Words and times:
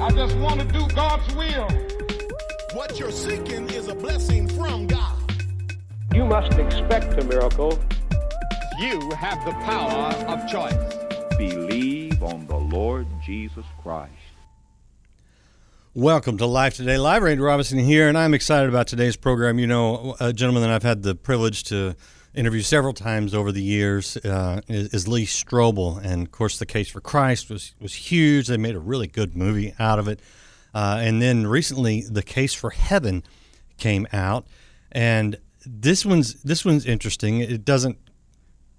I 0.00 0.10
just 0.10 0.36
want 0.38 0.60
to 0.60 0.66
do 0.66 0.86
God's 0.94 1.34
will. 1.34 1.68
What 2.72 2.98
you're 2.98 3.12
seeking 3.12 3.70
is 3.70 3.86
a 3.88 3.94
blessing 3.94 4.48
from 4.48 4.88
God. 4.88 5.16
You 6.12 6.24
must 6.24 6.58
expect 6.58 7.18
a 7.20 7.24
miracle. 7.24 7.78
You 8.80 9.10
have 9.12 9.44
the 9.44 9.52
power 9.62 10.12
of 10.26 10.48
choice. 10.50 10.74
Believe 11.38 12.22
on 12.22 12.46
the 12.46 12.56
Lord 12.56 13.06
Jesus 13.24 13.64
Christ. 13.82 14.12
Welcome 15.94 16.38
to 16.38 16.46
Life 16.46 16.74
Today 16.74 16.98
Live. 16.98 17.22
Randy 17.22 17.40
Robison 17.40 17.78
here, 17.78 18.08
and 18.08 18.18
I'm 18.18 18.34
excited 18.34 18.68
about 18.68 18.88
today's 18.88 19.14
program. 19.14 19.60
You 19.60 19.68
know, 19.68 20.16
a 20.18 20.32
gentleman 20.32 20.64
that 20.64 20.70
I've 20.72 20.82
had 20.82 21.04
the 21.04 21.14
privilege 21.14 21.62
to 21.64 21.94
interview 22.34 22.62
several 22.62 22.92
times 22.92 23.34
over 23.34 23.52
the 23.52 23.62
years 23.62 24.16
uh, 24.18 24.60
is, 24.68 24.92
is, 24.92 25.08
Lee 25.08 25.26
Strobel, 25.26 26.02
and 26.04 26.26
of 26.26 26.32
course, 26.32 26.58
the 26.58 26.66
Case 26.66 26.88
for 26.88 27.00
Christ 27.00 27.50
was 27.50 27.74
was 27.80 27.94
huge. 27.94 28.48
They 28.48 28.56
made 28.56 28.74
a 28.74 28.80
really 28.80 29.06
good 29.06 29.36
movie 29.36 29.74
out 29.78 29.98
of 29.98 30.08
it, 30.08 30.20
uh, 30.74 30.98
and 31.00 31.22
then 31.22 31.46
recently, 31.46 32.02
the 32.02 32.22
Case 32.22 32.54
for 32.54 32.70
Heaven 32.70 33.22
came 33.78 34.06
out, 34.12 34.46
and 34.92 35.38
this 35.64 36.04
one's 36.04 36.34
this 36.42 36.64
one's 36.64 36.86
interesting. 36.86 37.40
It 37.40 37.64
doesn't 37.64 37.98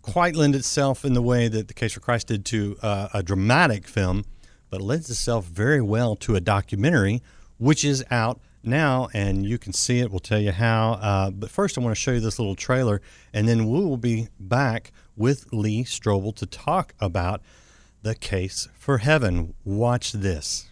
quite 0.02 0.36
lend 0.36 0.56
itself 0.56 1.04
in 1.04 1.14
the 1.14 1.22
way 1.22 1.48
that 1.48 1.68
the 1.68 1.74
Case 1.74 1.94
for 1.94 2.00
Christ 2.00 2.28
did 2.28 2.46
to 2.46 2.78
uh, 2.82 3.10
a 3.14 3.24
dramatic 3.24 3.88
film 3.88 4.26
but 4.70 4.82
it 4.82 4.84
lends 4.84 5.10
itself 5.10 5.46
very 5.46 5.82
well 5.82 6.16
to 6.18 6.36
a 6.36 6.42
documentary, 6.42 7.22
which 7.58 7.86
is 7.86 8.04
out 8.12 8.42
now, 8.66 9.10
and 9.14 9.46
you 9.46 9.58
can 9.58 9.74
see 9.74 10.00
it. 10.00 10.12
We'll 10.12 10.20
tell 10.20 10.40
you 10.40 10.52
how. 10.52 10.94
Uh, 10.94 11.32
but 11.32 11.50
first, 11.50 11.78
I 11.78 11.82
want 11.82 11.96
to 11.96 12.02
show 12.02 12.12
you 12.12 12.20
this 12.20 12.40
little 12.40 12.56
trailer, 12.56 13.02
and 13.34 13.48
then 13.48 13.70
we 13.70 13.80
will 13.80 13.98
be 13.98 14.30
back 14.40 14.92
with 15.16 15.46
Lee 15.52 15.84
Strobel 15.84 16.36
to 16.36 16.46
talk 16.46 16.94
about 17.00 17.42
the 18.02 18.16
case 18.16 18.68
for 18.78 19.00
heaven. 19.00 19.54
Watch 19.64 20.12
this. 20.12 20.70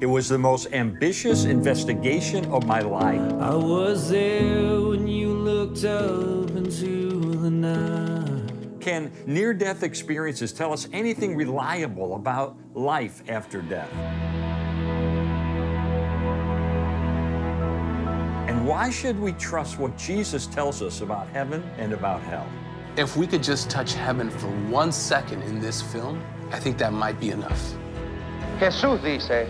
It 0.00 0.06
was 0.06 0.30
the 0.30 0.38
most 0.38 0.72
ambitious 0.72 1.44
investigation 1.44 2.46
of 2.46 2.64
my 2.66 2.80
life. 2.80 3.32
I 3.40 3.54
was 3.54 4.08
there 4.08 4.80
when 4.80 5.06
you 5.06 5.28
looked 5.28 5.84
up 5.84 6.50
into 6.50 7.36
the 7.36 7.50
night. 7.50 8.09
Can 8.80 9.12
near 9.26 9.52
death 9.52 9.82
experiences 9.82 10.52
tell 10.52 10.72
us 10.72 10.88
anything 10.92 11.36
reliable 11.36 12.14
about 12.14 12.56
life 12.74 13.22
after 13.28 13.60
death? 13.60 13.92
And 18.48 18.66
why 18.66 18.90
should 18.90 19.20
we 19.20 19.32
trust 19.32 19.78
what 19.78 19.96
Jesus 19.98 20.46
tells 20.46 20.80
us 20.80 21.02
about 21.02 21.28
heaven 21.28 21.62
and 21.76 21.92
about 21.92 22.22
hell? 22.22 22.46
If 22.96 23.16
we 23.16 23.26
could 23.26 23.42
just 23.42 23.68
touch 23.68 23.94
heaven 23.94 24.30
for 24.30 24.48
one 24.70 24.92
second 24.92 25.42
in 25.42 25.60
this 25.60 25.82
film, 25.82 26.24
I 26.50 26.58
think 26.58 26.78
that 26.78 26.92
might 26.92 27.20
be 27.20 27.30
enough. 27.30 27.74
Jesús 28.58 29.00
dice, 29.02 29.48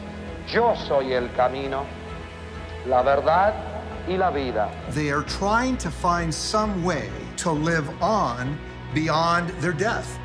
Yo 0.52 0.74
soy 0.74 1.12
el 1.12 1.28
camino, 1.36 1.86
la 2.84 3.02
verdad 3.02 3.54
y 4.08 4.16
la 4.16 4.30
vida. 4.30 4.70
They 4.90 5.10
are 5.10 5.22
trying 5.22 5.76
to 5.78 5.90
find 5.90 6.34
some 6.34 6.82
way 6.84 7.08
to 7.38 7.52
live 7.52 7.88
on 8.02 8.58
beyond 8.94 9.50
their 9.60 9.72
death. 9.72 10.18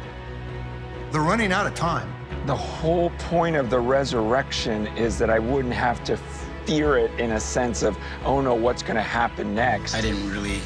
They're 1.11 1.21
running 1.21 1.51
out 1.51 1.67
of 1.67 1.75
time. 1.75 2.13
The 2.45 2.55
whole 2.55 3.09
point 3.11 3.55
of 3.55 3.69
the 3.69 3.79
resurrection 3.79 4.87
is 4.97 5.17
that 5.19 5.29
I 5.29 5.39
wouldn't 5.39 5.73
have 5.73 6.03
to 6.05 6.17
fear 6.65 6.97
it 6.97 7.11
in 7.19 7.33
a 7.33 7.39
sense 7.39 7.83
of, 7.83 7.97
oh 8.23 8.41
no, 8.41 8.55
what's 8.55 8.83
going 8.83 8.95
to 8.95 9.01
happen 9.01 9.55
next? 9.55 9.95
I 9.95 10.01
didn't 10.01 10.29
really 10.29 10.59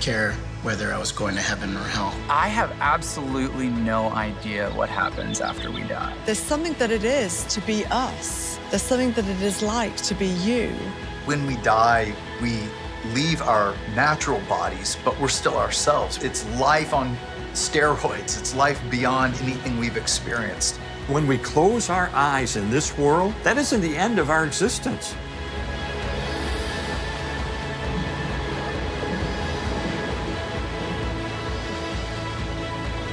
care 0.00 0.32
whether 0.62 0.92
I 0.92 0.98
was 0.98 1.12
going 1.12 1.34
to 1.34 1.40
heaven 1.40 1.76
or 1.76 1.84
hell. 1.84 2.14
I 2.28 2.48
have 2.48 2.72
absolutely 2.80 3.68
no 3.68 4.08
idea 4.10 4.70
what 4.70 4.88
happens 4.88 5.40
after 5.40 5.70
we 5.70 5.82
die. 5.82 6.14
There's 6.26 6.38
something 6.38 6.72
that 6.74 6.90
it 6.90 7.04
is 7.04 7.44
to 7.44 7.60
be 7.62 7.84
us, 7.86 8.58
there's 8.70 8.82
something 8.82 9.12
that 9.12 9.26
it 9.26 9.42
is 9.42 9.62
like 9.62 9.96
to 9.98 10.14
be 10.14 10.26
you. 10.26 10.68
When 11.24 11.46
we 11.46 11.56
die, 11.56 12.14
we 12.42 12.62
leave 13.14 13.42
our 13.42 13.74
natural 13.94 14.40
bodies, 14.48 14.96
but 15.04 15.18
we're 15.20 15.28
still 15.28 15.56
ourselves. 15.56 16.22
It's 16.22 16.44
life 16.58 16.92
on 16.92 17.16
steroids. 17.56 18.38
It's 18.38 18.54
life 18.54 18.80
beyond 18.90 19.34
anything 19.42 19.78
we've 19.78 19.96
experienced. 19.96 20.76
When 21.08 21.26
we 21.26 21.38
close 21.38 21.88
our 21.88 22.10
eyes 22.12 22.56
in 22.56 22.70
this 22.70 22.96
world, 22.98 23.34
that 23.42 23.56
isn't 23.56 23.80
the 23.80 23.96
end 23.96 24.18
of 24.18 24.28
our 24.28 24.44
existence. 24.44 25.14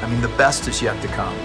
I 0.02 0.08
mean, 0.08 0.22
the 0.22 0.36
best 0.38 0.68
is 0.68 0.82
yet 0.82 1.02
to 1.02 1.08
come. 1.08 1.36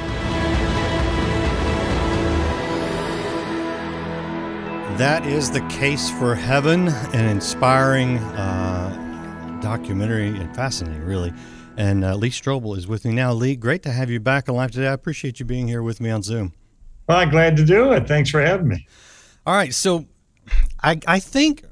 That 4.98 5.24
is 5.26 5.48
The 5.48 5.60
Case 5.68 6.10
for 6.10 6.34
Heaven, 6.34 6.88
an 6.88 7.26
inspiring 7.26 8.18
uh, 8.18 9.60
documentary 9.62 10.26
and 10.26 10.52
fascinating, 10.56 11.04
really. 11.04 11.32
And 11.78 12.04
uh, 12.04 12.16
Lee 12.16 12.30
Strobel 12.30 12.76
is 12.76 12.88
with 12.88 13.04
me 13.04 13.12
now. 13.12 13.32
Lee, 13.32 13.54
great 13.54 13.84
to 13.84 13.92
have 13.92 14.10
you 14.10 14.18
back 14.18 14.48
alive 14.48 14.72
today. 14.72 14.88
I 14.88 14.92
appreciate 14.92 15.38
you 15.38 15.46
being 15.46 15.68
here 15.68 15.80
with 15.80 16.00
me 16.00 16.10
on 16.10 16.24
Zoom. 16.24 16.52
Well, 17.08 17.18
I'm 17.18 17.30
glad 17.30 17.56
to 17.56 17.64
do 17.64 17.92
it. 17.92 18.08
Thanks 18.08 18.30
for 18.30 18.40
having 18.40 18.66
me. 18.66 18.88
All 19.46 19.54
right. 19.54 19.72
So 19.72 20.06
I, 20.82 20.98
I 21.06 21.20
think 21.20 21.62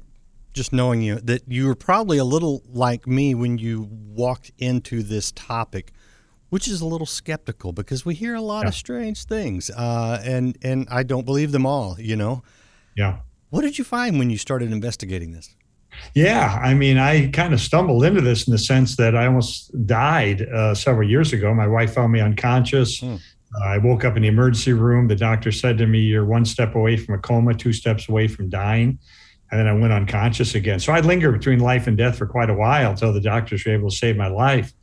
just 0.53 0.71
knowing 0.71 1.01
you 1.01 1.15
that 1.19 1.43
you 1.49 1.67
were 1.67 1.75
probably 1.75 2.17
a 2.17 2.23
little 2.23 2.63
like 2.69 3.05
me 3.05 3.35
when 3.35 3.57
you 3.57 3.89
walked 3.91 4.53
into 4.57 5.03
this 5.03 5.33
topic, 5.33 5.91
which 6.51 6.69
is 6.69 6.79
a 6.79 6.85
little 6.85 7.05
skeptical 7.05 7.73
because 7.73 8.05
we 8.05 8.15
hear 8.15 8.33
a 8.33 8.41
lot 8.41 8.61
yeah. 8.61 8.69
of 8.69 8.75
strange 8.75 9.25
things, 9.25 9.69
uh, 9.71 10.21
and 10.23 10.57
and 10.61 10.87
I 10.89 11.03
don't 11.03 11.25
believe 11.25 11.51
them 11.51 11.65
all. 11.65 11.99
You 11.99 12.15
know. 12.15 12.43
Yeah. 12.95 13.17
What 13.49 13.61
did 13.61 13.77
you 13.77 13.83
find 13.83 14.17
when 14.17 14.29
you 14.29 14.37
started 14.37 14.71
investigating 14.71 15.33
this? 15.33 15.53
Yeah, 16.13 16.59
I 16.61 16.73
mean, 16.73 16.97
I 16.97 17.29
kind 17.29 17.53
of 17.53 17.61
stumbled 17.61 18.03
into 18.03 18.21
this 18.21 18.47
in 18.47 18.51
the 18.51 18.57
sense 18.57 18.95
that 18.97 19.15
I 19.15 19.27
almost 19.27 19.71
died 19.85 20.41
uh, 20.41 20.73
several 20.73 21.07
years 21.07 21.33
ago. 21.33 21.53
My 21.53 21.67
wife 21.67 21.93
found 21.93 22.11
me 22.11 22.19
unconscious. 22.19 22.99
Hmm. 22.99 23.15
Uh, 23.55 23.65
I 23.65 23.77
woke 23.77 24.03
up 24.03 24.15
in 24.15 24.23
the 24.23 24.27
emergency 24.27 24.73
room. 24.73 25.07
The 25.07 25.15
doctor 25.15 25.51
said 25.51 25.77
to 25.77 25.87
me, 25.87 25.99
You're 25.99 26.25
one 26.25 26.45
step 26.45 26.75
away 26.75 26.97
from 26.97 27.15
a 27.15 27.17
coma, 27.17 27.53
two 27.53 27.73
steps 27.73 28.09
away 28.09 28.27
from 28.27 28.49
dying. 28.49 28.99
And 29.51 29.59
then 29.59 29.67
I 29.67 29.73
went 29.73 29.93
unconscious 29.93 30.55
again. 30.55 30.79
So 30.79 30.91
I 30.91 30.99
lingered 30.99 31.31
between 31.31 31.59
life 31.59 31.87
and 31.87 31.97
death 31.97 32.17
for 32.17 32.25
quite 32.25 32.49
a 32.49 32.53
while 32.53 32.91
until 32.91 33.13
the 33.13 33.21
doctors 33.21 33.65
were 33.65 33.71
able 33.71 33.89
to 33.89 33.95
save 33.95 34.17
my 34.17 34.27
life. 34.27 34.73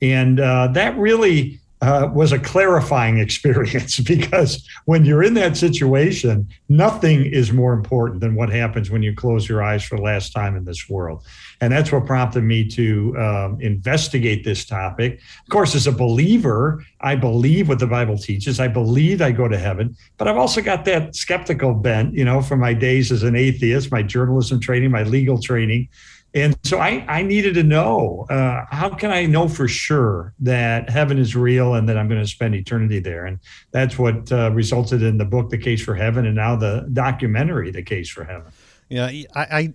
And 0.00 0.40
uh, 0.40 0.68
that 0.68 0.96
really 0.96 1.60
uh, 1.84 2.10
was 2.14 2.32
a 2.32 2.38
clarifying 2.38 3.18
experience 3.26 4.00
because 4.00 4.66
when 4.86 5.04
you're 5.04 5.22
in 5.22 5.34
that 5.34 5.56
situation, 5.56 6.48
nothing 6.68 7.26
is 7.26 7.52
more 7.52 7.74
important 7.74 8.20
than 8.20 8.34
what 8.34 8.48
happens 8.48 8.90
when 8.90 9.02
you 9.02 9.14
close 9.14 9.48
your 9.48 9.62
eyes 9.62 9.84
for 9.84 9.96
the 9.96 10.02
last 10.02 10.32
time 10.32 10.56
in 10.56 10.64
this 10.64 10.88
world. 10.88 11.22
And 11.60 11.72
that's 11.72 11.92
what 11.92 12.06
prompted 12.06 12.42
me 12.42 12.66
to 12.70 13.16
um, 13.18 13.60
investigate 13.60 14.44
this 14.44 14.64
topic. 14.64 15.20
Of 15.42 15.48
course, 15.50 15.74
as 15.74 15.86
a 15.86 15.92
believer, 15.92 16.84
I 17.00 17.16
believe 17.16 17.68
what 17.68 17.78
the 17.78 17.86
Bible 17.86 18.16
teaches. 18.16 18.60
I 18.60 18.68
believe 18.68 19.20
I 19.20 19.30
go 19.30 19.46
to 19.46 19.58
heaven, 19.58 19.94
but 20.16 20.26
I've 20.26 20.38
also 20.38 20.62
got 20.62 20.84
that 20.86 21.14
skeptical 21.14 21.74
bent, 21.74 22.14
you 22.14 22.24
know, 22.24 22.40
from 22.40 22.60
my 22.60 22.72
days 22.72 23.12
as 23.12 23.22
an 23.22 23.36
atheist, 23.36 23.92
my 23.92 24.02
journalism 24.02 24.58
training, 24.58 24.90
my 24.90 25.02
legal 25.02 25.40
training. 25.40 25.88
And 26.34 26.58
so 26.64 26.78
I, 26.78 27.04
I 27.08 27.22
needed 27.22 27.54
to 27.54 27.62
know 27.62 28.26
uh, 28.28 28.64
how 28.68 28.90
can 28.90 29.12
I 29.12 29.24
know 29.24 29.48
for 29.48 29.68
sure 29.68 30.34
that 30.40 30.90
heaven 30.90 31.16
is 31.16 31.36
real 31.36 31.74
and 31.74 31.88
that 31.88 31.96
I'm 31.96 32.08
going 32.08 32.20
to 32.20 32.26
spend 32.26 32.56
eternity 32.56 32.98
there? 32.98 33.24
And 33.24 33.38
that's 33.70 33.98
what 33.98 34.32
uh, 34.32 34.50
resulted 34.52 35.02
in 35.02 35.16
the 35.16 35.24
book, 35.24 35.50
The 35.50 35.58
Case 35.58 35.82
for 35.84 35.94
Heaven, 35.94 36.26
and 36.26 36.34
now 36.34 36.56
the 36.56 36.88
documentary, 36.92 37.70
The 37.70 37.84
Case 37.84 38.10
for 38.10 38.24
Heaven. 38.24 38.50
Yeah, 38.88 39.06
I, 39.06 39.24
I, 39.36 39.74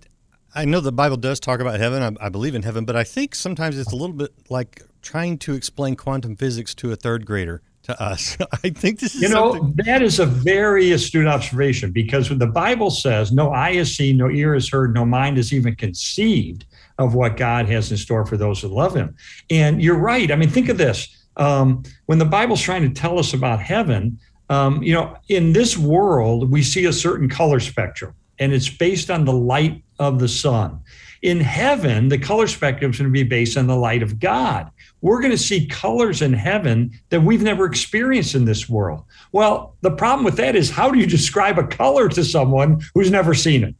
I 0.53 0.65
know 0.65 0.81
the 0.81 0.91
Bible 0.91 1.15
does 1.15 1.39
talk 1.39 1.61
about 1.61 1.79
heaven. 1.79 2.17
I, 2.19 2.25
I 2.25 2.29
believe 2.29 2.55
in 2.55 2.63
heaven, 2.63 2.83
but 2.83 2.97
I 2.97 3.05
think 3.05 3.35
sometimes 3.35 3.77
it's 3.77 3.93
a 3.93 3.95
little 3.95 4.15
bit 4.15 4.33
like 4.49 4.81
trying 5.01 5.37
to 5.37 5.53
explain 5.53 5.95
quantum 5.95 6.35
physics 6.35 6.75
to 6.75 6.91
a 6.91 6.97
third 6.97 7.25
grader 7.25 7.61
to 7.89 8.01
us. 8.01 8.37
I 8.63 8.69
think 8.69 8.99
this 8.99 9.15
is 9.15 9.21
you 9.21 9.29
know 9.29 9.53
something- 9.53 9.85
that 9.85 10.01
is 10.01 10.19
a 10.19 10.25
very 10.25 10.91
astute 10.91 11.27
observation 11.27 11.91
because 11.91 12.29
when 12.29 12.39
the 12.39 12.47
Bible 12.47 12.89
says, 12.89 13.31
"No 13.31 13.51
eye 13.51 13.75
has 13.75 13.95
seen, 13.95 14.17
no 14.17 14.29
ear 14.29 14.53
has 14.53 14.69
heard, 14.69 14.93
no 14.93 15.05
mind 15.05 15.37
has 15.37 15.51
even 15.51 15.75
conceived 15.75 16.65
of 16.97 17.13
what 17.15 17.37
God 17.37 17.67
has 17.67 17.91
in 17.91 17.97
store 17.97 18.25
for 18.25 18.37
those 18.37 18.61
who 18.61 18.69
love 18.69 18.95
Him," 18.95 19.15
and 19.49 19.81
you're 19.81 19.99
right. 19.99 20.31
I 20.31 20.35
mean, 20.35 20.49
think 20.49 20.69
of 20.69 20.77
this: 20.77 21.07
um, 21.37 21.83
when 22.05 22.19
the 22.19 22.25
Bible's 22.25 22.61
trying 22.61 22.83
to 22.83 23.01
tell 23.01 23.19
us 23.19 23.33
about 23.33 23.59
heaven, 23.59 24.19
um, 24.49 24.81
you 24.81 24.93
know, 24.93 25.17
in 25.27 25.53
this 25.53 25.77
world 25.77 26.51
we 26.51 26.63
see 26.63 26.85
a 26.85 26.93
certain 26.93 27.27
color 27.27 27.59
spectrum, 27.59 28.13
and 28.39 28.53
it's 28.53 28.69
based 28.69 29.09
on 29.09 29.25
the 29.25 29.33
light 29.33 29.83
of 29.99 30.19
the 30.19 30.27
sun. 30.27 30.79
In 31.21 31.41
heaven, 31.41 32.07
the 32.07 32.17
color 32.17 32.47
spectrum 32.47 32.91
is 32.91 32.97
going 32.97 33.09
to 33.09 33.13
be 33.13 33.23
based 33.23 33.57
on 33.57 33.67
the 33.67 33.75
light 33.75 34.01
of 34.01 34.19
God 34.21 34.71
we're 35.01 35.21
going 35.21 35.31
to 35.31 35.37
see 35.37 35.67
colors 35.67 36.21
in 36.21 36.33
heaven 36.33 36.91
that 37.09 37.21
we've 37.21 37.43
never 37.43 37.65
experienced 37.65 38.35
in 38.35 38.45
this 38.45 38.67
world. 38.69 39.03
Well, 39.31 39.75
the 39.81 39.91
problem 39.91 40.25
with 40.25 40.37
that 40.37 40.55
is 40.55 40.69
how 40.69 40.91
do 40.91 40.99
you 40.99 41.07
describe 41.07 41.57
a 41.57 41.67
color 41.67 42.09
to 42.09 42.23
someone 42.23 42.81
who's 42.93 43.11
never 43.11 43.33
seen 43.33 43.63
it? 43.63 43.75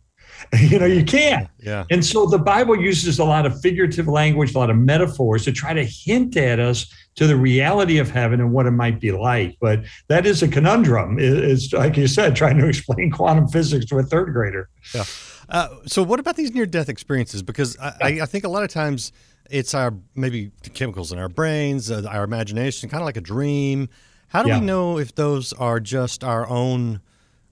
you 0.60 0.80
know, 0.80 0.86
you 0.86 1.04
can't. 1.04 1.48
Yeah. 1.60 1.86
And 1.92 2.04
so 2.04 2.26
the 2.26 2.40
Bible 2.40 2.80
uses 2.80 3.20
a 3.20 3.26
lot 3.26 3.46
of 3.46 3.60
figurative 3.62 4.08
language, 4.08 4.56
a 4.56 4.58
lot 4.58 4.70
of 4.70 4.78
metaphors 4.78 5.46
to 5.46 5.52
try 5.52 5.74
to 5.74 5.84
hint 5.84 6.38
at 6.38 6.60
us 6.60 6.92
to 7.16 7.28
the 7.28 7.36
reality 7.36 7.98
of 7.98 8.10
heaven 8.10 8.40
and 8.40 8.52
what 8.52 8.66
it 8.66 8.72
might 8.72 9.00
be 9.00 9.12
like. 9.12 9.58
But 9.60 9.84
that 10.08 10.26
is 10.26 10.42
a 10.42 10.48
conundrum. 10.48 11.18
It's 11.20 11.72
like 11.74 11.98
you 11.98 12.08
said, 12.08 12.36
trying 12.36 12.58
to 12.58 12.68
explain 12.70 13.12
quantum 13.12 13.48
physics 13.48 13.86
to 13.88 14.00
a 14.00 14.04
third 14.04 14.34
grader. 14.34 14.70
Yeah. 14.94 15.04
Uh, 15.50 15.68
so 15.86 16.04
what 16.04 16.20
about 16.20 16.36
these 16.36 16.54
near 16.54 16.66
death 16.66 16.90
experiences? 16.90 17.42
Because 17.42 17.78
I, 17.80 18.20
I, 18.22 18.26
think 18.28 18.44
a 18.44 18.50
lot 18.50 18.64
of 18.64 18.70
times 18.70 19.12
it's 19.50 19.74
our 19.74 19.94
maybe 20.16 20.52
chemicals 20.74 21.12
in 21.12 21.20
our 21.20 21.30
brains, 21.30 21.92
uh, 21.92 22.04
our 22.10 22.24
imagination, 22.24 22.90
kind 22.90 23.02
of 23.02 23.06
like 23.06 23.18
a 23.18 23.22
dream. 23.22 23.90
How 24.28 24.44
do 24.44 24.50
yeah. 24.50 24.60
we 24.60 24.66
know 24.66 24.98
if 24.98 25.16
those 25.16 25.54
are 25.54 25.80
just 25.80 26.24
our 26.24 26.48
own 26.48 27.02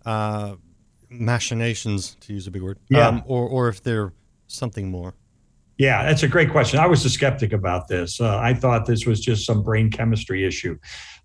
uh, 0.05 0.55
machinations, 1.09 2.15
to 2.21 2.33
use 2.33 2.47
a 2.47 2.51
big 2.51 2.61
word, 2.61 2.79
yeah. 2.89 3.07
um, 3.07 3.23
or 3.25 3.47
or 3.47 3.67
if 3.67 3.81
they're 3.81 4.13
something 4.47 4.89
more? 4.89 5.15
Yeah, 5.77 6.03
that's 6.03 6.23
a 6.23 6.27
great 6.27 6.51
question. 6.51 6.79
I 6.79 6.87
was 6.87 7.05
a 7.05 7.09
skeptic 7.09 7.53
about 7.53 7.87
this. 7.87 8.19
Uh, 8.19 8.37
I 8.37 8.53
thought 8.53 8.85
this 8.85 9.05
was 9.05 9.19
just 9.19 9.45
some 9.45 9.61
brain 9.61 9.91
chemistry 9.91 10.43
issue. 10.43 10.77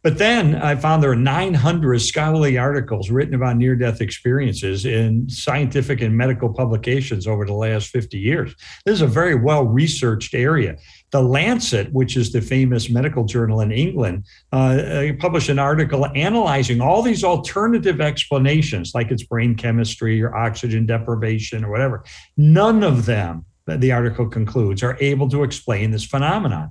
But 0.03 0.19
then 0.19 0.57
I 0.57 0.75
found 0.75 1.03
there 1.03 1.13
are 1.13 1.17
900 1.17 2.01
scholarly 2.01 2.59
articles 2.59 3.11
written 3.11 3.35
about 3.35 3.57
near 3.57 3.77
death 3.77 4.01
experiences 4.01 4.85
in 4.85 5.29
scientific 5.29 6.01
and 6.01 6.17
medical 6.17 6.53
publications 6.53 7.29
over 7.29 7.47
the 7.47 7.53
last 7.53 7.89
50 7.91 8.19
years. 8.19 8.55
This 8.85 8.95
is 8.95 9.03
a 9.03 9.07
very 9.07 9.37
well 9.37 9.65
researched 9.65 10.35
area. 10.35 10.77
The 11.13 11.23
Lancet, 11.23 11.93
which 11.93 12.17
is 12.17 12.33
the 12.33 12.41
famous 12.41 12.91
medical 12.91 13.25
journal 13.25 13.61
in 13.61 13.71
England, 13.71 14.25
uh, 14.53 14.57
uh, 14.57 15.13
published 15.21 15.51
an 15.51 15.61
article 15.61 16.07
analyzing 16.17 16.81
all 16.81 17.03
these 17.03 17.23
alternative 17.23 18.01
explanations, 18.01 18.93
like 18.95 19.11
it's 19.13 19.23
brain 19.23 19.55
chemistry 19.55 20.21
or 20.23 20.35
oxygen 20.35 20.85
deprivation 20.85 21.65
or 21.65 21.71
whatever. 21.71 22.03
None 22.37 22.83
of 22.83 23.07
them 23.07 23.45
the 23.67 23.93
article 23.93 24.29
concludes, 24.29 24.83
are 24.83 24.97
able 25.01 25.29
to 25.29 25.45
explain 25.45 25.91
this 25.91 26.05
phenomenon. 26.05 26.71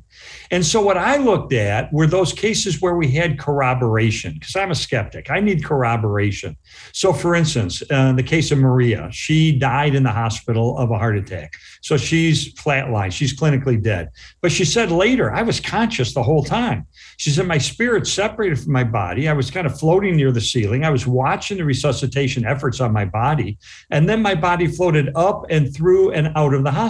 And 0.51 0.65
so, 0.65 0.81
what 0.81 0.97
I 0.97 1.17
looked 1.17 1.53
at 1.53 1.91
were 1.93 2.07
those 2.07 2.33
cases 2.33 2.81
where 2.81 2.95
we 2.95 3.09
had 3.11 3.39
corroboration, 3.39 4.33
because 4.33 4.55
I'm 4.55 4.71
a 4.71 4.75
skeptic. 4.75 5.31
I 5.31 5.39
need 5.39 5.63
corroboration. 5.63 6.57
So, 6.91 7.13
for 7.13 7.35
instance, 7.35 7.81
uh, 7.89 8.13
the 8.13 8.23
case 8.23 8.51
of 8.51 8.57
Maria, 8.57 9.09
she 9.11 9.57
died 9.57 9.95
in 9.95 10.03
the 10.03 10.11
hospital 10.11 10.77
of 10.77 10.91
a 10.91 10.97
heart 10.97 11.17
attack. 11.17 11.53
So, 11.81 11.95
she's 11.95 12.53
flatlined, 12.55 13.13
she's 13.13 13.37
clinically 13.37 13.81
dead. 13.81 14.09
But 14.41 14.51
she 14.51 14.65
said 14.65 14.91
later, 14.91 15.33
I 15.33 15.43
was 15.43 15.59
conscious 15.59 16.13
the 16.13 16.23
whole 16.23 16.43
time. 16.43 16.87
She 17.17 17.29
said, 17.29 17.47
My 17.47 17.57
spirit 17.57 18.05
separated 18.07 18.59
from 18.59 18.73
my 18.73 18.83
body. 18.83 19.29
I 19.29 19.33
was 19.33 19.49
kind 19.49 19.65
of 19.65 19.79
floating 19.79 20.15
near 20.15 20.31
the 20.31 20.41
ceiling. 20.41 20.83
I 20.83 20.89
was 20.89 21.07
watching 21.07 21.57
the 21.57 21.65
resuscitation 21.65 22.45
efforts 22.45 22.81
on 22.81 22.91
my 22.91 23.05
body. 23.05 23.57
And 23.89 24.09
then 24.09 24.21
my 24.21 24.35
body 24.35 24.67
floated 24.67 25.09
up 25.15 25.45
and 25.49 25.73
through 25.73 26.11
and 26.11 26.31
out 26.35 26.53
of 26.53 26.63
the 26.63 26.71
hospital. 26.71 26.80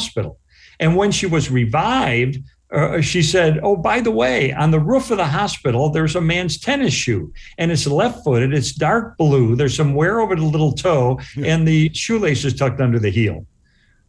And 0.80 0.96
when 0.96 1.12
she 1.12 1.26
was 1.28 1.52
revived, 1.52 2.40
uh, 2.72 3.02
she 3.02 3.22
said, 3.22 3.60
Oh, 3.64 3.76
by 3.76 4.00
the 4.00 4.12
way, 4.12 4.54
on 4.54 4.72
the 4.72 4.80
roof 4.80 5.12
of 5.12 5.18
the 5.18 5.26
hospital, 5.26 5.90
there's 5.90 6.16
a 6.16 6.22
man's 6.22 6.58
tennis 6.58 6.94
shoe 6.94 7.34
and 7.58 7.72
it's 7.72 7.86
left 7.86 8.24
footed. 8.24 8.54
It's 8.54 8.72
dark 8.72 9.18
blue. 9.18 9.56
There's 9.56 9.76
some 9.76 9.94
wear 9.94 10.22
over 10.22 10.36
the 10.36 10.46
little 10.46 10.72
toe 10.72 11.20
and 11.44 11.68
the 11.68 11.94
shoelace 11.94 12.46
is 12.46 12.56
tucked 12.56 12.80
under 12.80 13.00
the 13.00 13.12
heel. 13.12 13.46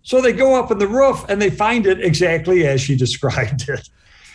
So 0.03 0.21
they 0.21 0.33
go 0.33 0.55
up 0.55 0.71
on 0.71 0.79
the 0.79 0.89
roof 0.89 1.25
and 1.29 1.41
they 1.41 1.51
find 1.51 1.87
it 1.87 2.01
exactly 2.01 2.67
as 2.67 2.81
she 2.81 2.97
described 3.07 3.69
it. 3.69 3.89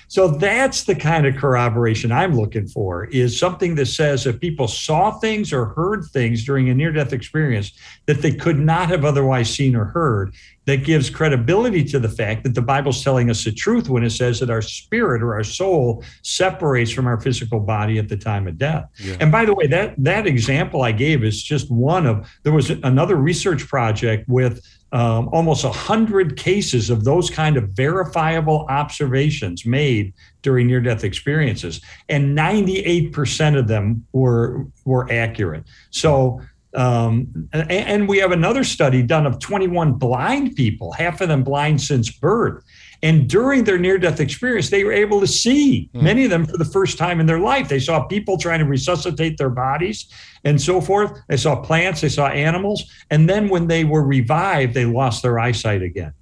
So 0.07 0.29
that's 0.29 0.85
the 0.85 0.95
kind 0.95 1.25
of 1.25 1.35
corroboration 1.35 2.11
I'm 2.11 2.35
looking 2.35 2.67
for 2.67 3.05
is 3.05 3.37
something 3.37 3.75
that 3.75 3.87
says 3.87 4.25
if 4.25 4.39
people 4.39 4.67
saw 4.67 5.11
things 5.11 5.51
or 5.51 5.65
heard 5.65 6.05
things 6.05 6.45
during 6.45 6.69
a 6.69 6.73
near 6.73 6.91
death 6.91 7.11
experience 7.11 7.73
that 8.05 8.21
they 8.21 8.31
could 8.31 8.57
not 8.57 8.89
have 8.89 9.03
otherwise 9.03 9.49
seen 9.49 9.75
or 9.75 9.85
heard, 9.85 10.33
that 10.65 10.83
gives 10.83 11.09
credibility 11.09 11.83
to 11.83 11.97
the 11.97 12.09
fact 12.09 12.43
that 12.43 12.53
the 12.53 12.61
Bible's 12.61 13.01
telling 13.01 13.29
us 13.29 13.43
the 13.45 13.51
truth 13.51 13.89
when 13.89 14.03
it 14.03 14.09
says 14.09 14.39
that 14.41 14.49
our 14.49 14.61
spirit 14.61 15.23
or 15.23 15.33
our 15.33 15.43
soul 15.43 16.03
separates 16.23 16.91
from 16.91 17.07
our 17.07 17.19
physical 17.19 17.59
body 17.59 17.97
at 17.97 18.09
the 18.09 18.17
time 18.17 18.47
of 18.47 18.57
death. 18.57 18.89
Yeah. 18.99 19.15
And 19.21 19.31
by 19.31 19.45
the 19.45 19.53
way, 19.53 19.67
that 19.67 19.95
that 19.97 20.27
example 20.27 20.81
I 20.83 20.91
gave 20.91 21.23
is 21.23 21.41
just 21.41 21.71
one 21.71 22.05
of 22.05 22.29
there 22.43 22.51
was 22.51 22.69
another 22.69 23.15
research 23.15 23.65
project 23.65 24.27
with 24.27 24.61
um, 24.91 25.27
almost 25.29 25.63
100 25.63 26.37
cases 26.37 26.89
of 26.89 27.03
those 27.03 27.29
kind 27.29 27.57
of 27.57 27.69
verifiable 27.69 28.65
observations 28.69 29.65
made 29.65 30.13
during 30.41 30.67
near 30.67 30.79
death 30.79 31.03
experiences. 31.03 31.81
And 32.07 32.37
98% 32.37 33.57
of 33.57 33.67
them 33.67 34.05
were 34.13 34.65
were 34.85 35.11
accurate. 35.11 35.65
So 35.89 36.41
um, 36.73 37.49
and, 37.53 37.71
and 37.71 38.09
we 38.09 38.19
have 38.19 38.31
another 38.31 38.63
study 38.63 39.01
done 39.01 39.25
of 39.25 39.39
21 39.39 39.93
blind 39.93 40.55
people 40.55 40.91
half 40.91 41.21
of 41.21 41.29
them 41.29 41.43
blind 41.43 41.81
since 41.81 42.11
birth 42.11 42.63
and 43.03 43.29
during 43.29 43.63
their 43.63 43.77
near 43.77 43.97
death 43.97 44.19
experience, 44.19 44.69
they 44.69 44.83
were 44.83 44.91
able 44.91 45.19
to 45.19 45.27
see 45.27 45.89
mm. 45.93 46.01
many 46.01 46.23
of 46.23 46.29
them 46.29 46.45
for 46.45 46.57
the 46.57 46.65
first 46.65 46.97
time 46.97 47.19
in 47.19 47.25
their 47.25 47.39
life. 47.39 47.69
They 47.69 47.79
saw 47.79 48.03
people 48.05 48.37
trying 48.37 48.59
to 48.59 48.65
resuscitate 48.65 49.37
their 49.37 49.49
bodies 49.49 50.07
and 50.43 50.61
so 50.61 50.81
forth. 50.81 51.19
They 51.27 51.37
saw 51.37 51.61
plants, 51.61 52.01
they 52.01 52.09
saw 52.09 52.27
animals. 52.27 52.83
And 53.11 53.29
then 53.29 53.49
when 53.49 53.67
they 53.67 53.83
were 53.83 54.03
revived, 54.03 54.73
they 54.73 54.85
lost 54.85 55.21
their 55.21 55.39
eyesight 55.39 55.81
again. 55.81 56.13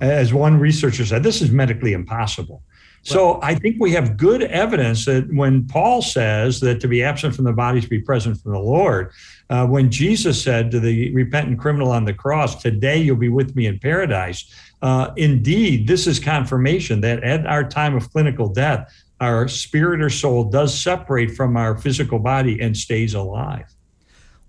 As 0.00 0.34
one 0.34 0.58
researcher 0.58 1.06
said, 1.06 1.22
this 1.22 1.40
is 1.40 1.50
medically 1.50 1.92
impossible. 1.92 2.62
So 3.02 3.38
I 3.42 3.54
think 3.54 3.76
we 3.78 3.92
have 3.92 4.16
good 4.16 4.42
evidence 4.42 5.04
that 5.06 5.32
when 5.32 5.66
Paul 5.66 6.02
says 6.02 6.60
that 6.60 6.80
to 6.80 6.88
be 6.88 7.02
absent 7.02 7.34
from 7.34 7.44
the 7.44 7.52
body 7.52 7.78
is 7.78 7.84
to 7.84 7.90
be 7.90 8.00
present 8.00 8.40
from 8.40 8.52
the 8.52 8.58
Lord, 8.58 9.12
uh, 9.48 9.66
when 9.66 9.90
Jesus 9.90 10.42
said 10.42 10.70
to 10.72 10.80
the 10.80 11.14
repentant 11.14 11.58
criminal 11.58 11.90
on 11.90 12.04
the 12.04 12.12
cross, 12.12 12.60
"Today 12.60 13.00
you'll 13.00 13.16
be 13.16 13.30
with 13.30 13.56
me 13.56 13.66
in 13.66 13.78
paradise," 13.78 14.52
uh, 14.82 15.10
indeed, 15.16 15.86
this 15.86 16.06
is 16.06 16.20
confirmation 16.20 17.00
that 17.00 17.22
at 17.24 17.46
our 17.46 17.68
time 17.68 17.96
of 17.96 18.10
clinical 18.10 18.48
death, 18.48 18.92
our 19.20 19.48
spirit 19.48 20.00
or 20.00 20.10
soul 20.10 20.44
does 20.44 20.78
separate 20.78 21.32
from 21.32 21.56
our 21.56 21.76
physical 21.76 22.18
body 22.18 22.60
and 22.60 22.76
stays 22.76 23.14
alive. 23.14 23.74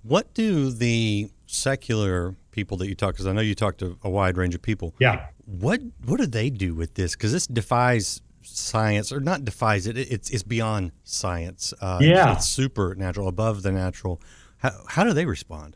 What 0.04 0.34
do 0.34 0.70
the 0.70 1.30
secular 1.48 2.36
people 2.52 2.78
that 2.78 2.88
you 2.88 2.96
talk? 2.96 3.14
Because 3.14 3.26
I 3.26 3.34
know 3.34 3.42
you 3.42 3.56
talk 3.56 3.78
to 3.78 3.98
a 4.04 4.10
wide 4.10 4.38
range 4.38 4.54
of 4.54 4.62
people. 4.62 4.94
Yeah. 5.00 5.28
What 5.46 5.82
What 6.06 6.20
do 6.20 6.28
they 6.28 6.50
do 6.50 6.76
with 6.76 6.94
this? 6.94 7.16
Because 7.16 7.32
this 7.32 7.48
defies 7.48 8.22
science, 8.44 9.12
or 9.12 9.20
not 9.20 9.44
defies 9.44 9.88
it. 9.88 9.98
It's 9.98 10.30
it's 10.30 10.44
beyond 10.44 10.92
science. 11.04 11.74
Uh, 11.82 12.00
yeah. 12.02 12.34
It's, 12.34 12.42
it's 12.42 12.50
supernatural, 12.50 13.28
above 13.28 13.64
the 13.64 13.72
natural. 13.72 14.22
How 14.58 14.72
how 14.88 15.04
do 15.04 15.14
they 15.14 15.26
respond? 15.26 15.76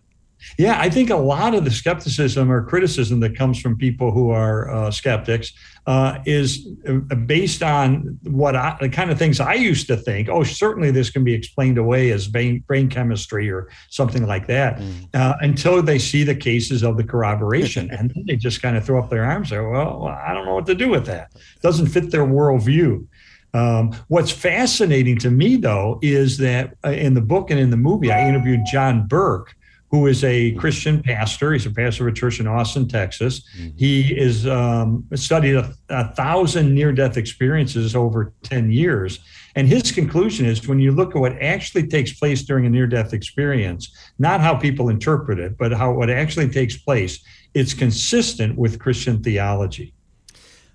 Yeah, 0.57 0.79
I 0.79 0.89
think 0.89 1.09
a 1.09 1.15
lot 1.15 1.55
of 1.55 1.65
the 1.65 1.71
skepticism 1.71 2.51
or 2.51 2.63
criticism 2.63 3.19
that 3.21 3.35
comes 3.35 3.59
from 3.59 3.77
people 3.77 4.11
who 4.11 4.29
are 4.29 4.69
uh, 4.69 4.91
skeptics 4.91 5.53
uh, 5.85 6.19
is 6.25 6.67
uh, 6.87 7.15
based 7.15 7.61
on 7.61 8.17
what 8.23 8.55
I, 8.55 8.77
the 8.79 8.89
kind 8.89 9.11
of 9.11 9.17
things 9.17 9.39
I 9.39 9.55
used 9.55 9.87
to 9.87 9.97
think. 9.97 10.29
Oh, 10.29 10.43
certainly 10.43 10.91
this 10.91 11.09
can 11.09 11.23
be 11.23 11.33
explained 11.33 11.77
away 11.77 12.11
as 12.11 12.27
brain, 12.27 12.63
brain 12.67 12.89
chemistry 12.89 13.51
or 13.51 13.69
something 13.89 14.25
like 14.25 14.47
that, 14.47 14.77
mm. 14.77 15.07
uh, 15.13 15.35
until 15.41 15.81
they 15.81 15.99
see 15.99 16.23
the 16.23 16.35
cases 16.35 16.83
of 16.83 16.97
the 16.97 17.03
corroboration, 17.03 17.89
and 17.91 18.11
then 18.11 18.25
they 18.27 18.35
just 18.35 18.61
kind 18.61 18.77
of 18.77 18.85
throw 18.85 19.01
up 19.01 19.09
their 19.09 19.25
arms. 19.25 19.51
and 19.51 19.59
Say, 19.59 19.65
well, 19.65 20.07
I 20.07 20.33
don't 20.33 20.45
know 20.45 20.55
what 20.55 20.67
to 20.67 20.75
do 20.75 20.89
with 20.89 21.05
that. 21.07 21.31
Doesn't 21.61 21.87
fit 21.87 22.11
their 22.11 22.25
worldview. 22.25 23.05
Um, 23.53 23.91
what's 24.07 24.31
fascinating 24.31 25.19
to 25.19 25.29
me, 25.29 25.57
though, 25.57 25.99
is 26.01 26.37
that 26.39 26.75
uh, 26.83 26.89
in 26.89 27.13
the 27.13 27.21
book 27.21 27.51
and 27.51 27.59
in 27.59 27.69
the 27.69 27.77
movie, 27.77 28.11
I 28.11 28.27
interviewed 28.27 28.61
John 28.71 29.07
Burke, 29.07 29.55
who 29.93 30.07
is 30.07 30.23
a. 30.23 30.51
Christian 30.53 31.03
pastor. 31.03 31.53
He's 31.53 31.67
a 31.67 31.71
pastor 31.71 32.07
of 32.07 32.13
a 32.13 32.15
church 32.15 32.39
in 32.39 32.47
Austin, 32.47 32.87
Texas. 32.87 33.43
Mm-hmm. 33.55 33.77
He 33.77 34.17
is 34.17 34.47
um, 34.47 35.05
studied 35.13 35.55
a, 35.55 35.71
a 35.89 36.11
thousand 36.15 36.73
near-death 36.73 37.15
experiences 37.15 37.95
over 37.95 38.33
ten 38.41 38.71
years, 38.71 39.19
and 39.55 39.67
his 39.67 39.91
conclusion 39.91 40.47
is 40.47 40.67
when 40.67 40.79
you 40.79 40.91
look 40.91 41.15
at 41.15 41.19
what 41.19 41.33
actually 41.41 41.87
takes 41.87 42.11
place 42.13 42.41
during 42.41 42.65
a 42.65 42.69
near-death 42.69 43.13
experience, 43.13 43.95
not 44.17 44.41
how 44.41 44.55
people 44.55 44.89
interpret 44.89 45.37
it, 45.37 45.57
but 45.59 45.71
how 45.71 45.93
what 45.93 46.09
actually 46.09 46.49
takes 46.49 46.75
place, 46.75 47.23
it's 47.53 47.75
consistent 47.75 48.57
with 48.57 48.79
Christian 48.79 49.21
theology. 49.21 49.92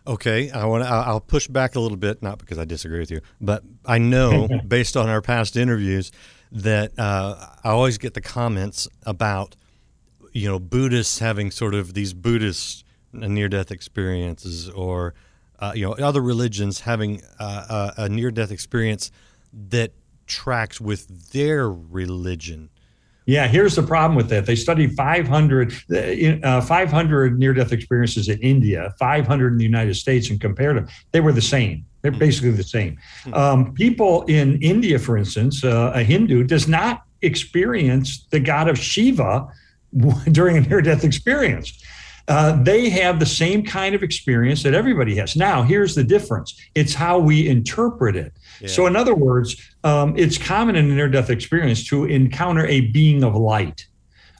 Okay, 0.08 0.50
I 0.50 0.64
want 0.64 0.84
to. 0.84 0.88
I'll 0.88 1.20
push 1.20 1.48
back 1.48 1.76
a 1.76 1.80
little 1.80 1.98
bit, 1.98 2.22
not 2.22 2.38
because 2.38 2.56
I 2.58 2.64
disagree 2.64 2.98
with 2.98 3.10
you, 3.10 3.20
but 3.42 3.62
I 3.84 3.98
know 3.98 4.48
based 4.66 4.96
on 4.96 5.10
our 5.10 5.20
past 5.20 5.54
interviews 5.54 6.10
that 6.50 6.98
uh, 6.98 7.36
I 7.62 7.68
always 7.68 7.98
get 7.98 8.14
the 8.14 8.22
comments 8.22 8.88
about, 9.04 9.54
you 10.32 10.48
know, 10.48 10.58
Buddhists 10.58 11.18
having 11.18 11.50
sort 11.50 11.74
of 11.74 11.92
these 11.92 12.14
Buddhist 12.14 12.84
near 13.12 13.50
death 13.50 13.70
experiences 13.70 14.70
or, 14.70 15.12
uh, 15.58 15.72
you 15.74 15.86
know, 15.86 15.92
other 15.92 16.22
religions 16.22 16.80
having 16.80 17.20
uh, 17.38 17.92
a 17.98 18.08
near 18.08 18.30
death 18.30 18.50
experience 18.50 19.10
that 19.52 19.92
tracks 20.26 20.80
with 20.80 21.32
their 21.32 21.70
religion. 21.70 22.70
Yeah, 23.28 23.46
here's 23.46 23.76
the 23.76 23.82
problem 23.82 24.16
with 24.16 24.30
that. 24.30 24.46
They 24.46 24.56
studied 24.56 24.94
500, 24.94 25.74
uh, 26.42 26.60
500 26.62 27.38
near 27.38 27.52
death 27.52 27.72
experiences 27.72 28.30
in 28.30 28.38
India, 28.40 28.94
500 28.98 29.52
in 29.52 29.58
the 29.58 29.64
United 29.64 29.96
States, 29.96 30.30
and 30.30 30.40
compared 30.40 30.78
them. 30.78 30.88
They 31.12 31.20
were 31.20 31.34
the 31.34 31.42
same. 31.42 31.84
They're 32.00 32.10
hmm. 32.10 32.18
basically 32.18 32.52
the 32.52 32.62
same. 32.62 32.96
Hmm. 33.24 33.34
Um, 33.34 33.74
people 33.74 34.24
in 34.28 34.58
India, 34.62 34.98
for 34.98 35.18
instance, 35.18 35.62
uh, 35.62 35.92
a 35.94 36.02
Hindu 36.02 36.44
does 36.44 36.68
not 36.68 37.02
experience 37.20 38.24
the 38.30 38.40
god 38.40 38.66
of 38.66 38.78
Shiva 38.78 39.46
during 40.32 40.56
a 40.56 40.62
near 40.62 40.80
death 40.80 41.04
experience. 41.04 41.84
Uh, 42.28 42.62
they 42.62 42.90
have 42.90 43.18
the 43.18 43.26
same 43.26 43.64
kind 43.64 43.94
of 43.94 44.02
experience 44.02 44.62
that 44.62 44.74
everybody 44.74 45.16
has. 45.16 45.34
Now, 45.34 45.62
here's 45.62 45.94
the 45.94 46.04
difference 46.04 46.54
it's 46.74 46.92
how 46.92 47.18
we 47.18 47.48
interpret 47.48 48.16
it. 48.16 48.34
Yeah. 48.60 48.68
So, 48.68 48.86
in 48.86 48.96
other 48.96 49.14
words, 49.14 49.56
um, 49.82 50.14
it's 50.16 50.36
common 50.36 50.76
in 50.76 50.90
a 50.90 50.94
near 50.94 51.08
death 51.08 51.30
experience 51.30 51.86
to 51.88 52.04
encounter 52.04 52.66
a 52.66 52.82
being 52.82 53.24
of 53.24 53.34
light. 53.34 53.86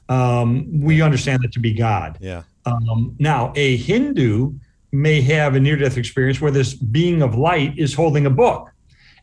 Um, 0.07 0.81
we 0.81 1.01
understand 1.01 1.41
that 1.43 1.51
to 1.53 1.59
be 1.59 1.73
God. 1.73 2.17
Yeah. 2.21 2.43
Um, 2.65 3.15
now, 3.17 3.53
a 3.55 3.77
Hindu 3.77 4.53
may 4.91 5.21
have 5.21 5.55
a 5.55 5.59
near 5.59 5.75
death 5.75 5.97
experience 5.97 6.39
where 6.39 6.51
this 6.51 6.73
being 6.73 7.21
of 7.21 7.35
light 7.35 7.77
is 7.77 7.93
holding 7.93 8.25
a 8.25 8.29
book. 8.29 8.71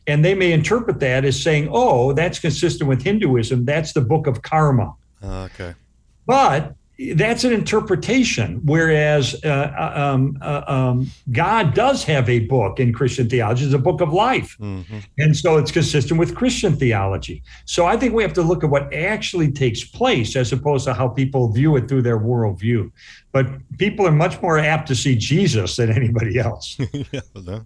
And 0.07 0.23
they 0.23 0.33
may 0.33 0.53
interpret 0.53 0.99
that 1.01 1.25
as 1.25 1.41
saying, 1.41 1.69
oh, 1.71 2.13
that's 2.13 2.39
consistent 2.39 2.89
with 2.89 3.01
Hinduism. 3.01 3.65
That's 3.65 3.91
the 3.91 4.01
book 4.01 4.25
of 4.25 4.41
karma. 4.41 4.95
Uh, 5.21 5.49
okay. 5.53 5.75
But 6.25 6.75
that's 7.13 7.43
an 7.43 7.53
interpretation. 7.53 8.59
Whereas 8.65 9.35
uh, 9.43 9.47
uh, 9.47 9.93
um, 9.95 10.37
uh, 10.41 10.63
um, 10.67 11.11
God 11.31 11.73
does 11.73 12.03
have 12.05 12.27
a 12.27 12.39
book 12.39 12.79
in 12.79 12.91
Christian 12.91 13.29
theology, 13.29 13.65
it's 13.65 13.73
a 13.73 13.79
book 13.79 14.01
of 14.01 14.11
life. 14.11 14.57
Mm-hmm. 14.59 14.99
And 15.19 15.35
so 15.35 15.57
it's 15.57 15.71
consistent 15.71 16.19
with 16.19 16.35
Christian 16.35 16.75
theology. 16.75 17.43
So 17.65 17.85
I 17.85 17.97
think 17.97 18.13
we 18.13 18.23
have 18.23 18.33
to 18.33 18.41
look 18.41 18.63
at 18.63 18.69
what 18.69 18.91
actually 18.93 19.51
takes 19.51 19.83
place 19.83 20.35
as 20.35 20.51
opposed 20.51 20.85
to 20.85 20.93
how 20.93 21.07
people 21.07 21.51
view 21.51 21.75
it 21.75 21.87
through 21.87 22.01
their 22.01 22.19
worldview. 22.19 22.91
But 23.31 23.47
people 23.77 24.07
are 24.07 24.11
much 24.11 24.41
more 24.41 24.57
apt 24.57 24.87
to 24.87 24.95
see 24.95 25.15
Jesus 25.15 25.75
than 25.75 25.91
anybody 25.91 26.39
else. 26.39 26.77
yeah, 27.11 27.59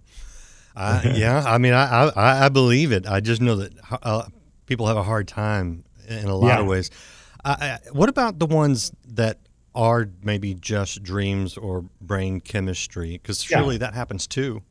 uh, 0.76 1.02
yeah, 1.14 1.42
I 1.46 1.58
mean, 1.58 1.72
I, 1.72 2.08
I, 2.08 2.46
I 2.46 2.48
believe 2.50 2.92
it. 2.92 3.06
I 3.06 3.20
just 3.20 3.40
know 3.40 3.56
that 3.56 3.72
uh, 4.02 4.24
people 4.66 4.86
have 4.86 4.96
a 4.96 5.02
hard 5.02 5.28
time 5.28 5.84
in 6.08 6.28
a 6.28 6.36
lot 6.36 6.48
yeah. 6.48 6.60
of 6.60 6.66
ways. 6.66 6.90
Uh, 7.44 7.78
what 7.92 8.08
about 8.08 8.38
the 8.38 8.46
ones 8.46 8.92
that 9.06 9.38
are 9.74 10.08
maybe 10.22 10.54
just 10.54 11.02
dreams 11.02 11.56
or 11.56 11.84
brain 12.00 12.40
chemistry? 12.40 13.12
Because 13.12 13.42
surely 13.42 13.74
yeah. 13.74 13.80
that 13.80 13.94
happens 13.94 14.26
too. 14.26 14.62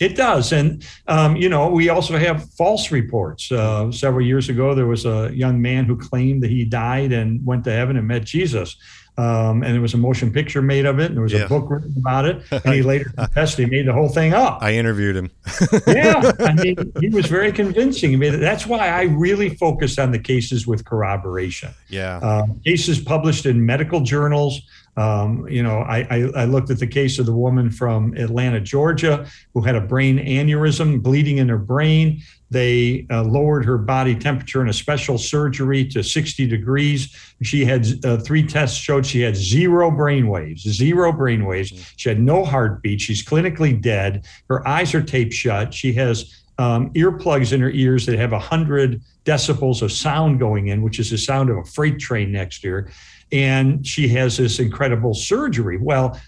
It 0.00 0.16
does. 0.16 0.52
And, 0.52 0.84
um, 1.06 1.36
you 1.36 1.48
know, 1.48 1.68
we 1.68 1.88
also 1.88 2.18
have 2.18 2.50
false 2.54 2.90
reports. 2.90 3.52
Uh, 3.52 3.92
several 3.92 4.26
years 4.26 4.48
ago, 4.48 4.74
there 4.74 4.86
was 4.86 5.06
a 5.06 5.30
young 5.32 5.62
man 5.62 5.84
who 5.84 5.96
claimed 5.96 6.42
that 6.42 6.50
he 6.50 6.64
died 6.64 7.12
and 7.12 7.44
went 7.46 7.62
to 7.64 7.72
heaven 7.72 7.96
and 7.96 8.08
met 8.08 8.24
Jesus. 8.24 8.76
Um, 9.16 9.62
and 9.62 9.72
there 9.74 9.80
was 9.80 9.94
a 9.94 9.98
motion 9.98 10.32
picture 10.32 10.60
made 10.60 10.86
of 10.86 10.98
it, 10.98 11.06
and 11.06 11.16
there 11.16 11.22
was 11.22 11.32
yeah. 11.32 11.44
a 11.44 11.48
book 11.48 11.70
written 11.70 11.94
about 11.96 12.24
it. 12.24 12.42
And 12.50 12.74
he 12.74 12.82
later 12.92 13.10
confessed 13.16 13.56
he 13.58 13.66
made 13.66 13.86
the 13.86 13.92
whole 13.92 14.08
thing 14.08 14.34
up. 14.34 14.58
I 14.60 14.74
interviewed 14.74 15.14
him. 15.14 15.30
yeah, 15.86 16.32
I 16.40 16.54
mean, 16.54 16.92
he 17.00 17.10
was 17.10 17.26
very 17.26 17.52
convincing. 17.52 18.12
I 18.12 18.16
mean, 18.16 18.40
that's 18.40 18.66
why 18.66 18.88
I 18.88 19.02
really 19.02 19.50
focused 19.50 20.00
on 20.00 20.10
the 20.10 20.18
cases 20.18 20.66
with 20.66 20.84
corroboration. 20.84 21.70
Yeah, 21.88 22.18
uh, 22.18 22.46
cases 22.64 22.98
published 22.98 23.46
in 23.46 23.64
medical 23.64 24.00
journals. 24.00 24.62
Um, 24.96 25.48
you 25.48 25.62
know, 25.62 25.80
I, 25.80 26.06
I, 26.08 26.30
I, 26.36 26.44
looked 26.44 26.70
at 26.70 26.78
the 26.78 26.86
case 26.86 27.18
of 27.18 27.26
the 27.26 27.34
woman 27.34 27.68
from 27.68 28.16
Atlanta, 28.16 28.60
Georgia, 28.60 29.26
who 29.52 29.60
had 29.60 29.74
a 29.74 29.80
brain 29.80 30.18
aneurysm, 30.18 31.02
bleeding 31.02 31.38
in 31.38 31.48
her 31.48 31.58
brain. 31.58 32.22
They 32.50 33.04
uh, 33.10 33.24
lowered 33.24 33.64
her 33.64 33.76
body 33.76 34.14
temperature 34.14 34.62
in 34.62 34.68
a 34.68 34.72
special 34.72 35.18
surgery 35.18 35.84
to 35.86 36.04
60 36.04 36.46
degrees. 36.46 37.34
She 37.42 37.64
had 37.64 37.88
uh, 38.04 38.18
three 38.18 38.46
tests 38.46 38.78
showed 38.78 39.04
she 39.04 39.20
had 39.20 39.34
zero 39.34 39.90
brain 39.90 40.28
waves, 40.28 40.62
zero 40.62 41.12
brain 41.12 41.44
waves. 41.44 41.72
She 41.96 42.08
had 42.08 42.20
no 42.20 42.44
heartbeat. 42.44 43.00
She's 43.00 43.24
clinically 43.24 43.80
dead. 43.80 44.24
Her 44.48 44.66
eyes 44.66 44.94
are 44.94 45.02
taped 45.02 45.34
shut. 45.34 45.74
She 45.74 45.92
has 45.94 46.43
um, 46.58 46.90
earplugs 46.94 47.52
in 47.52 47.60
her 47.60 47.70
ears 47.70 48.06
that 48.06 48.18
have 48.18 48.32
100 48.32 49.00
decibels 49.24 49.82
of 49.82 49.90
sound 49.90 50.38
going 50.38 50.68
in, 50.68 50.82
which 50.82 50.98
is 50.98 51.10
the 51.10 51.18
sound 51.18 51.50
of 51.50 51.56
a 51.56 51.64
freight 51.64 51.98
train 51.98 52.30
next 52.30 52.60
to 52.60 52.70
her 52.70 52.90
and 53.34 53.86
she 53.86 54.08
has 54.08 54.36
this 54.36 54.60
incredible 54.60 55.12
surgery. 55.12 55.76
Well, 55.76 56.20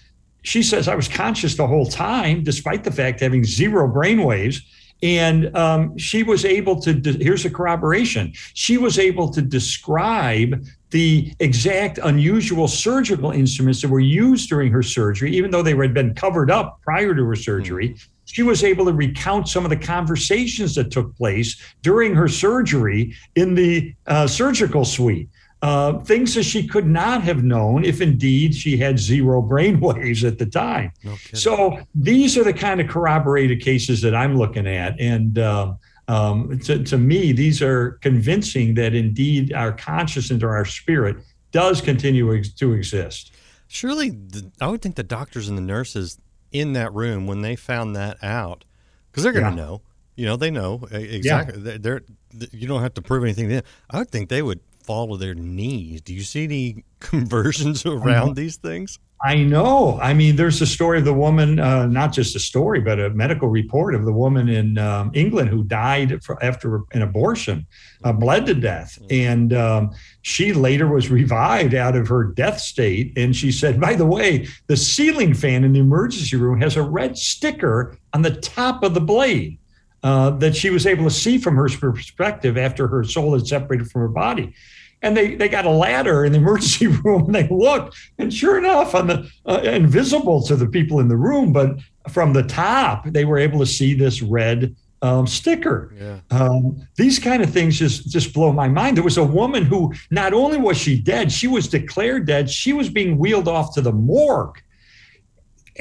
she 0.43 0.61
says 0.61 0.87
I 0.87 0.95
was 0.95 1.07
conscious 1.07 1.55
the 1.55 1.65
whole 1.65 1.85
time, 1.85 2.43
despite 2.43 2.83
the 2.83 2.91
fact 2.91 3.21
having 3.21 3.45
zero 3.45 3.87
brain 3.87 4.23
waves. 4.23 4.61
And 5.03 5.55
um, 5.55 5.97
she 5.97 6.23
was 6.23 6.43
able 6.43 6.81
to, 6.81 6.93
de- 6.93 7.23
here's 7.23 7.45
a 7.45 7.49
corroboration. 7.49 8.33
She 8.55 8.77
was 8.77 8.97
able 8.97 9.29
to 9.29 9.41
describe 9.41 10.65
the 10.89 11.33
exact 11.39 11.99
unusual 11.99 12.67
surgical 12.67 13.31
instruments 13.31 13.81
that 13.83 13.89
were 13.89 13.99
used 13.99 14.49
during 14.49 14.71
her 14.71 14.81
surgery, 14.83 15.35
even 15.35 15.51
though 15.51 15.61
they 15.61 15.75
had 15.75 15.93
been 15.93 16.15
covered 16.15 16.49
up 16.49 16.81
prior 16.81 17.13
to 17.13 17.23
her 17.23 17.35
surgery. 17.35 17.89
Mm. 17.89 18.07
She 18.27 18.43
was 18.43 18.63
able 18.63 18.85
to 18.85 18.93
recount 18.93 19.47
some 19.49 19.65
of 19.65 19.69
the 19.69 19.77
conversations 19.77 20.75
that 20.75 20.91
took 20.91 21.15
place 21.15 21.59
during 21.81 22.13
her 22.13 22.27
surgery 22.27 23.15
in 23.35 23.55
the 23.55 23.95
uh, 24.05 24.27
surgical 24.27 24.85
suite 24.85 25.29
uh, 25.61 25.99
things 25.99 26.35
that 26.35 26.43
she 26.43 26.67
could 26.67 26.85
not 26.85 27.23
have 27.23 27.43
known 27.43 27.83
if 27.83 28.01
indeed 28.01 28.53
she 28.53 28.77
had 28.77 28.99
zero 28.99 29.41
brain 29.53 29.79
waves 29.79 30.23
at 30.23 30.37
the 30.37 30.45
time. 30.45 30.91
No 31.03 31.15
so 31.33 31.79
these 31.95 32.37
are 32.37 32.43
the 32.43 32.53
kind 32.53 32.79
of 32.79 32.87
corroborated 32.87 33.61
cases 33.61 34.01
that 34.01 34.15
I'm 34.15 34.37
looking 34.37 34.67
at. 34.67 34.99
And 34.99 35.39
um, 35.39 35.79
um, 36.07 36.59
to, 36.59 36.83
to 36.83 36.97
me, 36.97 37.31
these 37.31 37.61
are 37.61 37.93
convincing 38.01 38.75
that 38.75 38.93
indeed 38.93 39.53
our 39.53 39.71
consciousness 39.71 40.43
or 40.43 40.55
our 40.55 40.65
spirit 40.65 41.17
does 41.51 41.81
continue 41.81 42.43
to 42.43 42.73
exist. 42.73 43.33
Surely, 43.67 44.11
the, 44.11 44.51
I 44.61 44.67
would 44.67 44.81
think 44.81 44.95
the 44.95 45.03
doctors 45.03 45.49
and 45.49 45.57
the 45.57 45.61
nurses 45.61 46.19
in 46.51 46.73
that 46.73 46.93
room, 46.93 47.27
when 47.27 47.41
they 47.41 47.55
found 47.55 47.95
that 47.95 48.17
out, 48.23 48.65
because 49.11 49.23
they're 49.23 49.33
going 49.33 49.45
to 49.45 49.51
yeah. 49.51 49.55
know, 49.55 49.81
you 50.15 50.25
know, 50.25 50.35
they 50.35 50.51
know 50.51 50.87
exactly. 50.91 51.61
Yeah. 51.61 51.77
They're, 51.79 52.01
they're, 52.33 52.49
you 52.51 52.67
don't 52.67 52.81
have 52.81 52.93
to 52.95 53.01
prove 53.01 53.23
anything 53.23 53.49
to 53.49 53.55
them. 53.55 53.63
I 53.89 53.99
would 53.99 54.09
think 54.09 54.29
they 54.29 54.41
would 54.41 54.59
fall 54.83 55.09
to 55.09 55.17
their 55.17 55.35
knees. 55.35 56.01
Do 56.01 56.13
you 56.13 56.23
see 56.23 56.45
any 56.45 56.83
conversions 56.99 57.85
around 57.85 58.35
these 58.35 58.57
things? 58.57 58.99
I 59.23 59.37
know. 59.43 59.99
I 59.99 60.13
mean, 60.13 60.35
there's 60.35 60.61
a 60.61 60.67
story 60.67 60.99
of 60.99 61.05
the 61.05 61.13
woman, 61.13 61.59
uh, 61.59 61.87
not 61.87 62.13
just 62.13 62.35
a 62.35 62.39
story, 62.39 62.81
but 62.81 62.99
a 62.99 63.09
medical 63.09 63.47
report 63.47 63.95
of 63.95 64.05
the 64.05 64.13
woman 64.13 64.47
in 64.47 64.77
um, 64.77 65.09
England 65.15 65.49
who 65.49 65.63
died 65.63 66.23
for, 66.23 66.41
after 66.43 66.83
an 66.91 67.01
abortion, 67.01 67.65
uh, 68.03 68.13
bled 68.13 68.45
to 68.45 68.53
death. 68.53 68.99
Mm. 69.01 69.25
And 69.25 69.53
um, 69.53 69.91
she 70.21 70.53
later 70.53 70.87
was 70.87 71.09
revived 71.09 71.73
out 71.73 71.95
of 71.95 72.07
her 72.09 72.25
death 72.25 72.59
state. 72.59 73.17
And 73.17 73.35
she 73.35 73.51
said, 73.51 73.81
by 73.81 73.95
the 73.95 74.05
way, 74.05 74.47
the 74.67 74.77
ceiling 74.77 75.33
fan 75.33 75.63
in 75.63 75.73
the 75.73 75.79
emergency 75.79 76.37
room 76.37 76.61
has 76.61 76.75
a 76.75 76.83
red 76.83 77.17
sticker 77.17 77.97
on 78.13 78.21
the 78.21 78.35
top 78.35 78.83
of 78.83 78.93
the 78.93 79.01
blade. 79.01 79.57
Uh, 80.03 80.29
that 80.29 80.55
she 80.55 80.69
was 80.69 80.85
able 80.85 81.03
to 81.03 81.09
see 81.09 81.39
from 81.39 81.55
her 81.55 81.67
perspective 81.67 82.55
after 82.55 82.87
her 82.87 83.03
soul 83.03 83.33
had 83.33 83.47
separated 83.47 83.89
from 83.89 84.01
her 84.01 84.07
body 84.07 84.53
and 85.01 85.15
they 85.15 85.35
they 85.35 85.49
got 85.49 85.65
a 85.65 85.69
ladder 85.69 86.25
in 86.25 86.31
the 86.31 86.37
emergency 86.43 86.87
room 86.87 87.25
and 87.25 87.35
they 87.35 87.47
looked 87.49 87.95
and 88.17 88.33
sure 88.33 88.57
enough 88.57 88.95
on 88.95 89.07
the 89.07 89.29
uh, 89.45 89.59
invisible 89.63 90.41
to 90.43 90.55
the 90.55 90.67
people 90.67 90.99
in 90.99 91.07
the 91.07 91.17
room 91.17 91.53
but 91.53 91.77
from 92.09 92.33
the 92.33 92.43
top 92.43 93.05
they 93.07 93.25
were 93.25 93.37
able 93.37 93.59
to 93.59 93.65
see 93.65 93.93
this 93.93 94.21
red 94.21 94.75
um, 95.01 95.27
sticker. 95.27 95.93
Yeah. 95.95 96.19
um, 96.31 96.87
these 96.95 97.19
kind 97.19 97.43
of 97.43 97.51
things 97.51 97.77
just 97.77 98.09
just 98.09 98.33
blow 98.33 98.51
my 98.51 98.67
mind. 98.67 98.97
There 98.97 99.03
was 99.03 99.17
a 99.17 99.23
woman 99.23 99.63
who 99.63 99.93
not 100.09 100.33
only 100.33 100.57
was 100.57 100.77
she 100.77 100.99
dead 100.99 101.31
she 101.31 101.47
was 101.47 101.67
declared 101.67 102.25
dead. 102.25 102.49
She 102.49 102.73
was 102.73 102.89
being 102.89 103.17
wheeled 103.17 103.47
off 103.47 103.73
to 103.75 103.81
the 103.81 103.91
morgue. 103.91 104.59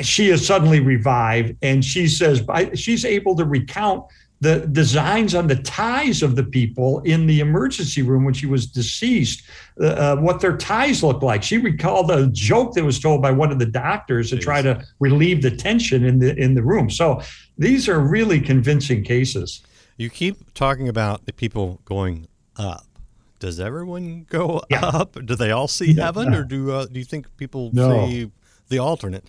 She 0.02 0.28
is 0.28 0.46
suddenly 0.46 0.80
revived 0.80 1.56
and 1.62 1.82
she 1.82 2.06
says 2.08 2.42
she's 2.74 3.06
able 3.06 3.34
to 3.36 3.46
recount 3.46 4.04
the 4.40 4.66
designs 4.66 5.34
on 5.34 5.46
the 5.46 5.56
ties 5.56 6.22
of 6.22 6.36
the 6.36 6.44
people 6.44 7.00
in 7.00 7.26
the 7.26 7.40
emergency 7.40 8.02
room 8.02 8.24
when 8.24 8.34
she 8.34 8.46
was 8.46 8.66
deceased, 8.66 9.42
uh, 9.80 9.86
uh, 9.86 10.16
what 10.16 10.40
their 10.40 10.56
ties 10.56 11.02
looked 11.02 11.22
like. 11.22 11.42
She 11.42 11.56
recalled 11.56 12.10
a 12.10 12.26
joke 12.28 12.74
that 12.74 12.84
was 12.84 13.00
told 13.00 13.22
by 13.22 13.30
one 13.30 13.50
of 13.50 13.58
the 13.58 13.66
doctors 13.66 14.30
to 14.30 14.38
try 14.38 14.60
to 14.60 14.84
relieve 15.00 15.40
the 15.40 15.50
tension 15.50 16.04
in 16.04 16.18
the 16.18 16.36
in 16.36 16.54
the 16.54 16.62
room. 16.62 16.90
So 16.90 17.22
these 17.56 17.88
are 17.88 18.00
really 18.00 18.40
convincing 18.40 19.02
cases. 19.02 19.62
You 19.96 20.10
keep 20.10 20.52
talking 20.52 20.88
about 20.88 21.24
the 21.24 21.32
people 21.32 21.80
going 21.86 22.28
up. 22.56 22.84
Does 23.38 23.58
everyone 23.58 24.26
go 24.28 24.62
yeah. 24.70 24.84
up? 24.84 25.16
Do 25.24 25.34
they 25.34 25.50
all 25.50 25.68
see 25.68 25.92
yeah. 25.92 26.04
heaven, 26.04 26.34
or 26.34 26.44
do 26.44 26.72
uh, 26.72 26.86
do 26.86 26.98
you 26.98 27.04
think 27.04 27.34
people 27.38 27.70
no. 27.72 28.06
see 28.06 28.30
the 28.68 28.78
alternate? 28.78 29.24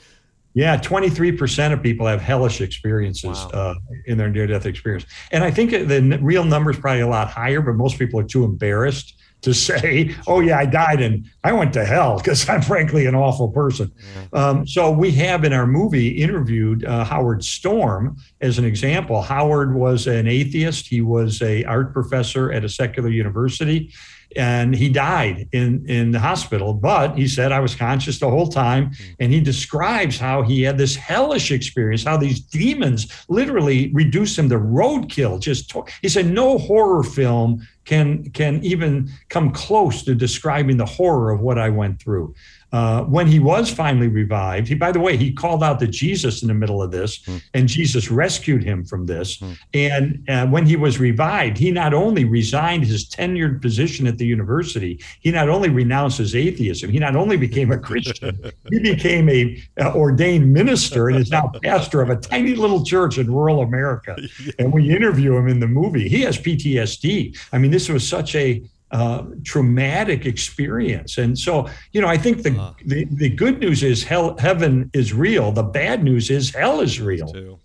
Yeah, 0.57 0.75
23% 0.75 1.71
of 1.71 1.83
people 1.83 2.07
have 2.07 2.19
hellish 2.19 2.61
experiences 2.61 3.37
wow. 3.37 3.49
uh, 3.53 3.75
in 4.07 4.17
their 4.17 4.27
near 4.27 4.47
death 4.47 4.65
experience. 4.65 5.05
And 5.31 5.43
I 5.43 5.51
think 5.51 5.69
the 5.69 6.19
real 6.19 6.43
number 6.43 6.71
is 6.71 6.79
probably 6.79 7.01
a 7.01 7.07
lot 7.07 7.29
higher, 7.29 7.61
but 7.61 7.75
most 7.75 7.99
people 7.99 8.19
are 8.19 8.23
too 8.23 8.43
embarrassed 8.43 9.21
to 9.43 9.53
say, 9.69 10.15
oh, 10.25 10.39
yeah, 10.39 10.57
I 10.57 10.65
died 10.65 10.99
and 10.99 11.29
I 11.43 11.53
went 11.53 11.73
to 11.73 11.85
hell 11.85 12.17
because 12.17 12.49
I'm 12.49 12.63
frankly 12.63 13.05
an 13.05 13.13
awful 13.13 13.49
person. 13.49 13.91
Um, 14.33 14.65
so 14.65 14.89
we 14.89 15.11
have 15.11 15.43
in 15.43 15.53
our 15.53 15.67
movie 15.67 16.07
interviewed 16.07 16.83
uh, 16.85 17.03
Howard 17.03 17.43
Storm 17.43 18.17
as 18.41 18.57
an 18.57 18.65
example. 18.65 19.21
Howard 19.21 19.75
was 19.75 20.07
an 20.07 20.25
atheist, 20.25 20.87
he 20.87 21.01
was 21.01 21.39
a 21.43 21.65
art 21.65 21.93
professor 21.93 22.51
at 22.51 22.65
a 22.65 22.69
secular 22.69 23.09
university. 23.09 23.93
And 24.35 24.75
he 24.75 24.89
died 24.89 25.47
in 25.51 25.85
in 25.87 26.11
the 26.11 26.19
hospital. 26.19 26.73
But 26.73 27.17
he 27.17 27.27
said 27.27 27.51
I 27.51 27.59
was 27.59 27.75
conscious 27.75 28.19
the 28.19 28.29
whole 28.29 28.47
time, 28.47 28.91
mm. 28.91 29.15
and 29.19 29.31
he 29.31 29.39
describes 29.39 30.17
how 30.17 30.41
he 30.41 30.61
had 30.61 30.77
this 30.77 30.95
hellish 30.95 31.51
experience, 31.51 32.03
how 32.03 32.17
these 32.17 32.39
demons 32.39 33.11
literally 33.29 33.91
reduced 33.93 34.37
him 34.37 34.49
to 34.49 34.59
roadkill. 34.59 35.39
Just 35.39 35.69
to- 35.71 35.85
he 36.01 36.09
said 36.09 36.27
no 36.27 36.57
horror 36.57 37.03
film 37.03 37.65
can 37.85 38.29
can 38.31 38.63
even 38.63 39.09
come 39.29 39.51
close 39.51 40.03
to 40.03 40.13
describing 40.13 40.77
the 40.77 40.85
horror 40.85 41.31
of 41.31 41.39
what 41.39 41.57
I 41.57 41.69
went 41.69 42.01
through. 42.01 42.35
Uh, 42.73 43.03
when 43.03 43.27
he 43.27 43.39
was 43.39 43.71
finally 43.71 44.07
revived, 44.07 44.67
he, 44.67 44.75
by 44.75 44.91
the 44.91 44.99
way, 44.99 45.15
he 45.15 45.31
called 45.31 45.63
out 45.63 45.79
to 45.79 45.87
Jesus 45.87 46.41
in 46.41 46.49
the 46.49 46.53
middle 46.53 46.81
of 46.81 46.91
this, 46.91 47.25
and 47.53 47.67
Jesus 47.67 48.11
rescued 48.11 48.63
him 48.63 48.83
from 48.83 49.05
this. 49.05 49.41
And 49.73 50.23
uh, 50.29 50.47
when 50.47 50.65
he 50.65 50.75
was 50.75 50.99
revived, 50.99 51.57
he 51.57 51.71
not 51.71 51.93
only 51.93 52.25
resigned 52.25 52.85
his 52.85 53.07
tenured 53.07 53.61
position 53.61 54.05
at 54.05 54.17
the 54.17 54.25
university, 54.25 55.01
he 55.21 55.31
not 55.31 55.47
only 55.49 55.69
renounced 55.69 56.17
his 56.17 56.35
atheism, 56.35 56.89
he 56.89 56.99
not 56.99 57.15
only 57.15 57.37
became 57.37 57.71
a 57.71 57.77
Christian, 57.77 58.37
he 58.69 58.79
became 58.79 59.29
a 59.29 59.63
uh, 59.79 59.93
ordained 59.93 60.51
minister 60.51 61.07
and 61.07 61.17
is 61.17 61.31
now 61.31 61.51
pastor 61.63 62.01
of 62.01 62.09
a 62.09 62.17
tiny 62.17 62.53
little 62.55 62.83
church 62.83 63.17
in 63.17 63.31
rural 63.31 63.61
America. 63.61 64.15
And 64.59 64.73
we 64.73 64.89
interview 64.89 65.35
him 65.35 65.47
in 65.47 65.59
the 65.59 65.67
movie. 65.67 66.07
He 66.09 66.21
has 66.21 66.37
PTSD. 66.37 67.37
I 67.51 67.57
mean, 67.57 67.71
this 67.71 67.89
was 67.89 68.07
such 68.07 68.35
a 68.35 68.63
uh, 68.91 69.23
traumatic 69.43 70.25
experience. 70.25 71.17
And 71.17 71.37
so, 71.37 71.67
you 71.91 72.01
know, 72.01 72.07
I 72.07 72.17
think 72.17 72.43
the, 72.43 72.73
the, 72.85 73.05
the 73.11 73.29
good 73.29 73.59
news 73.59 73.83
is 73.83 74.03
hell, 74.03 74.37
heaven 74.37 74.89
is 74.93 75.13
real. 75.13 75.51
The 75.51 75.63
bad 75.63 76.03
news 76.03 76.29
is 76.29 76.53
hell 76.55 76.79
is 76.81 77.01
real. 77.01 77.27
Too. 77.27 77.59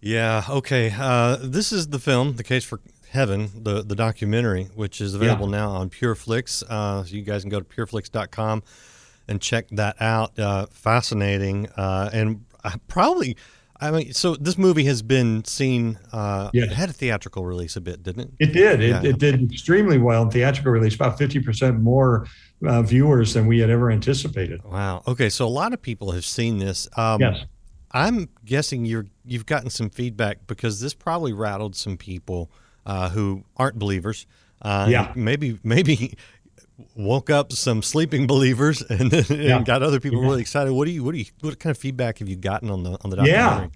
Yeah. 0.00 0.44
Okay. 0.48 0.92
Uh, 0.96 1.36
this 1.40 1.72
is 1.72 1.88
the 1.88 1.98
film, 1.98 2.36
The 2.36 2.44
Case 2.44 2.64
for 2.64 2.80
Heaven, 3.10 3.50
the 3.54 3.82
the 3.82 3.96
documentary, 3.96 4.64
which 4.74 5.00
is 5.00 5.14
available 5.14 5.46
Yeah. 5.50 5.58
now 5.58 5.70
on 5.70 5.88
PureFlix. 5.88 6.62
Uh, 6.68 7.04
so 7.04 7.14
you 7.16 7.22
guys 7.22 7.42
can 7.42 7.50
go 7.50 7.58
to 7.58 7.64
pureflix.com 7.64 8.62
and 9.26 9.40
check 9.40 9.66
that 9.70 9.96
out. 10.00 10.38
Uh, 10.38 10.66
fascinating. 10.66 11.68
Uh, 11.76 12.10
and 12.12 12.44
I 12.64 12.74
probably, 12.86 13.36
I 13.80 13.90
mean, 13.92 14.12
so 14.12 14.34
this 14.34 14.58
movie 14.58 14.84
has 14.84 15.02
been 15.02 15.44
seen. 15.44 15.98
Uh, 16.12 16.50
Yeah. 16.52 16.64
It 16.64 16.72
had 16.72 16.90
a 16.90 16.92
theatrical 16.92 17.44
release 17.44 17.76
a 17.76 17.80
bit, 17.80 18.02
didn't 18.02 18.22
it? 18.22 18.30
It 18.40 18.52
did. 18.52 18.80
It, 18.82 18.88
Yeah. 18.88 19.02
it 19.10 19.18
did 19.18 19.52
extremely 19.52 19.98
well 19.98 20.22
in 20.24 20.30
theatrical 20.30 20.72
release, 20.72 20.94
about 20.94 21.18
50% 21.18 21.80
more 21.80 22.26
uh, 22.66 22.82
viewers 22.82 23.34
than 23.34 23.46
we 23.46 23.60
had 23.60 23.70
ever 23.70 23.90
anticipated. 23.90 24.62
Wow. 24.64 25.02
Okay, 25.06 25.28
so 25.28 25.46
a 25.46 25.48
lot 25.48 25.72
of 25.72 25.80
people 25.80 26.10
have 26.10 26.24
seen 26.24 26.58
this. 26.58 26.88
Um, 26.96 27.20
Yes. 27.20 27.44
I'm 27.92 28.28
guessing 28.44 28.84
you're 28.84 29.06
you've 29.24 29.46
gotten 29.46 29.70
some 29.70 29.88
feedback 29.90 30.46
because 30.46 30.80
this 30.80 30.92
probably 30.92 31.32
rattled 31.32 31.74
some 31.74 31.96
people 31.96 32.50
uh, 32.84 33.08
who 33.10 33.44
aren't 33.56 33.78
believers. 33.78 34.26
Uh, 34.60 34.88
Yeah. 34.90 35.12
Maybe 35.14 35.58
maybe 35.62 36.14
woke 36.94 37.28
up 37.30 37.52
some 37.52 37.82
sleeping 37.82 38.26
believers 38.26 38.82
and, 38.90 39.12
and 39.12 39.30
Yeah. 39.30 39.62
got 39.62 39.82
other 39.82 40.00
people 40.00 40.20
Yeah. 40.22 40.28
really 40.28 40.40
excited. 40.40 40.72
What 40.72 40.86
do 40.86 40.92
you 40.92 41.02
what 41.04 41.12
do 41.12 41.18
you 41.18 41.26
what 41.40 41.58
kind 41.58 41.70
of 41.70 41.78
feedback 41.78 42.18
have 42.18 42.28
you 42.28 42.36
gotten 42.36 42.70
on 42.70 42.82
the 42.82 42.96
on 43.02 43.10
the 43.10 43.22
Yeah. 43.24 43.66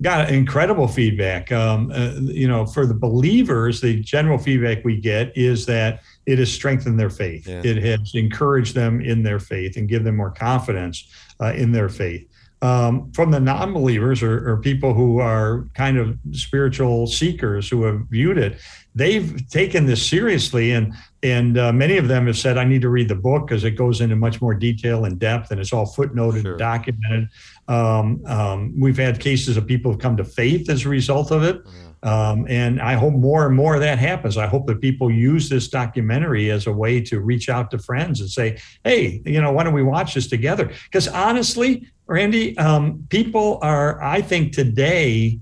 got 0.00 0.30
incredible 0.30 0.88
feedback. 0.88 1.52
Um, 1.52 1.92
uh, 1.94 2.14
you 2.20 2.48
know, 2.48 2.66
for 2.66 2.86
the 2.86 2.94
believers, 2.94 3.80
the 3.80 4.00
general 4.00 4.36
feedback 4.38 4.84
we 4.84 5.00
get 5.00 5.30
is 5.36 5.64
that 5.66 6.00
it 6.26 6.38
has 6.40 6.52
strengthened 6.52 6.98
their 6.98 7.10
faith. 7.10 7.46
Yeah. 7.46 7.62
It 7.64 7.76
has 7.84 8.10
encouraged 8.14 8.74
them 8.74 9.00
in 9.00 9.22
their 9.22 9.38
faith 9.38 9.76
and 9.76 9.88
give 9.88 10.02
them 10.02 10.16
more 10.16 10.32
confidence 10.32 11.06
uh, 11.40 11.52
in 11.54 11.70
their 11.70 11.88
faith. 11.88 12.26
Um, 12.62 13.10
from 13.12 13.30
the 13.32 13.40
non-believers 13.40 14.22
or, 14.22 14.48
or 14.48 14.56
people 14.58 14.94
who 14.94 15.18
are 15.18 15.68
kind 15.74 15.98
of 15.98 16.16
spiritual 16.30 17.08
seekers 17.08 17.68
who 17.68 17.82
have 17.84 18.02
viewed 18.08 18.38
it, 18.38 18.60
they've 18.94 19.48
taken 19.48 19.86
this 19.86 20.04
seriously, 20.04 20.70
and 20.72 20.94
and 21.22 21.58
uh, 21.58 21.72
many 21.72 21.98
of 21.98 22.08
them 22.08 22.26
have 22.26 22.36
said, 22.36 22.58
"I 22.58 22.64
need 22.64 22.82
to 22.82 22.88
read 22.88 23.08
the 23.08 23.14
book 23.14 23.46
because 23.46 23.64
it 23.64 23.72
goes 23.72 24.00
into 24.00 24.16
much 24.16 24.40
more 24.40 24.54
detail 24.54 25.04
and 25.04 25.18
depth, 25.18 25.50
and 25.50 25.60
it's 25.60 25.72
all 25.72 25.86
footnoted 25.86 26.44
and 26.44 26.58
documented." 26.58 27.28
Um, 27.68 28.22
um, 28.26 28.74
we've 28.78 28.96
had 28.96 29.20
cases 29.20 29.56
of 29.56 29.66
people 29.66 29.92
who've 29.92 30.00
come 30.00 30.16
to 30.16 30.24
faith 30.24 30.68
as 30.68 30.84
a 30.84 30.88
result 30.88 31.30
of 31.30 31.42
it. 31.42 31.62
Um, 32.04 32.46
and 32.48 32.80
I 32.82 32.94
hope 32.94 33.14
more 33.14 33.46
and 33.46 33.54
more 33.54 33.74
of 33.74 33.80
that 33.80 33.98
happens. 33.98 34.36
I 34.36 34.46
hope 34.46 34.66
that 34.66 34.80
people 34.80 35.10
use 35.10 35.48
this 35.48 35.68
documentary 35.68 36.50
as 36.50 36.66
a 36.66 36.72
way 36.72 37.00
to 37.02 37.20
reach 37.20 37.48
out 37.48 37.70
to 37.70 37.78
friends 37.78 38.20
and 38.20 38.28
say, 38.28 38.58
hey, 38.84 39.22
you 39.24 39.40
know, 39.40 39.52
why 39.52 39.62
don't 39.62 39.72
we 39.72 39.84
watch 39.84 40.14
this 40.14 40.26
together? 40.26 40.72
Because 40.84 41.06
honestly, 41.06 41.86
Randy, 42.06 42.58
um, 42.58 43.06
people 43.08 43.60
are, 43.62 44.02
I 44.02 44.20
think 44.20 44.52
today, 44.52 45.38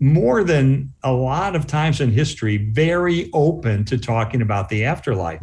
more 0.00 0.44
than 0.44 0.92
a 1.02 1.12
lot 1.12 1.56
of 1.56 1.66
times 1.66 2.00
in 2.00 2.10
history, 2.12 2.56
very 2.70 3.30
open 3.32 3.84
to 3.86 3.98
talking 3.98 4.42
about 4.42 4.68
the 4.68 4.84
afterlife. 4.84 5.40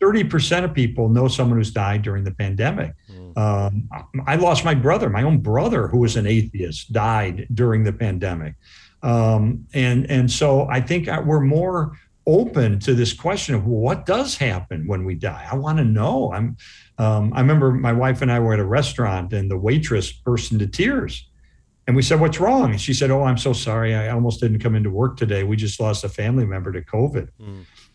30% 0.00 0.62
of 0.64 0.72
people 0.72 1.08
know 1.08 1.26
someone 1.26 1.58
who's 1.58 1.72
died 1.72 2.02
during 2.02 2.22
the 2.22 2.30
pandemic. 2.32 2.92
Um, 3.36 3.88
I 4.26 4.36
lost 4.36 4.64
my 4.64 4.74
brother, 4.74 5.10
my 5.10 5.22
own 5.24 5.38
brother, 5.38 5.88
who 5.88 5.98
was 5.98 6.16
an 6.16 6.26
atheist, 6.26 6.92
died 6.92 7.48
during 7.52 7.82
the 7.84 7.92
pandemic. 7.92 8.54
Um, 9.02 9.66
and, 9.74 10.08
and 10.10 10.30
so 10.30 10.68
I 10.68 10.80
think 10.80 11.08
I- 11.08 11.20
we're 11.20 11.40
more 11.40 11.92
open 12.26 12.78
to 12.80 12.94
this 12.94 13.12
question 13.12 13.54
of 13.54 13.64
what 13.66 14.04
does 14.06 14.36
happen 14.36 14.86
when 14.86 15.04
we 15.04 15.14
die. 15.14 15.46
I 15.50 15.56
want 15.56 15.78
to 15.78 15.84
know. 15.84 16.32
I'm, 16.32 16.56
um, 16.98 17.32
I 17.34 17.40
remember 17.40 17.72
my 17.72 17.92
wife 17.92 18.22
and 18.22 18.30
I 18.30 18.38
were 18.38 18.52
at 18.52 18.60
a 18.60 18.64
restaurant 18.66 19.32
and 19.32 19.50
the 19.50 19.56
waitress 19.58 20.12
burst 20.12 20.52
into 20.52 20.66
tears. 20.66 21.26
And 21.88 21.96
we 21.96 22.02
said, 22.02 22.20
What's 22.20 22.38
wrong? 22.38 22.72
And 22.72 22.80
she 22.80 22.92
said, 22.92 23.10
Oh, 23.10 23.24
I'm 23.24 23.38
so 23.38 23.54
sorry. 23.54 23.94
I 23.94 24.10
almost 24.10 24.40
didn't 24.40 24.60
come 24.60 24.76
into 24.76 24.90
work 24.90 25.16
today. 25.16 25.42
We 25.42 25.56
just 25.56 25.80
lost 25.80 26.04
a 26.04 26.08
family 26.08 26.44
member 26.44 26.70
to 26.70 26.82
COVID. 26.82 27.30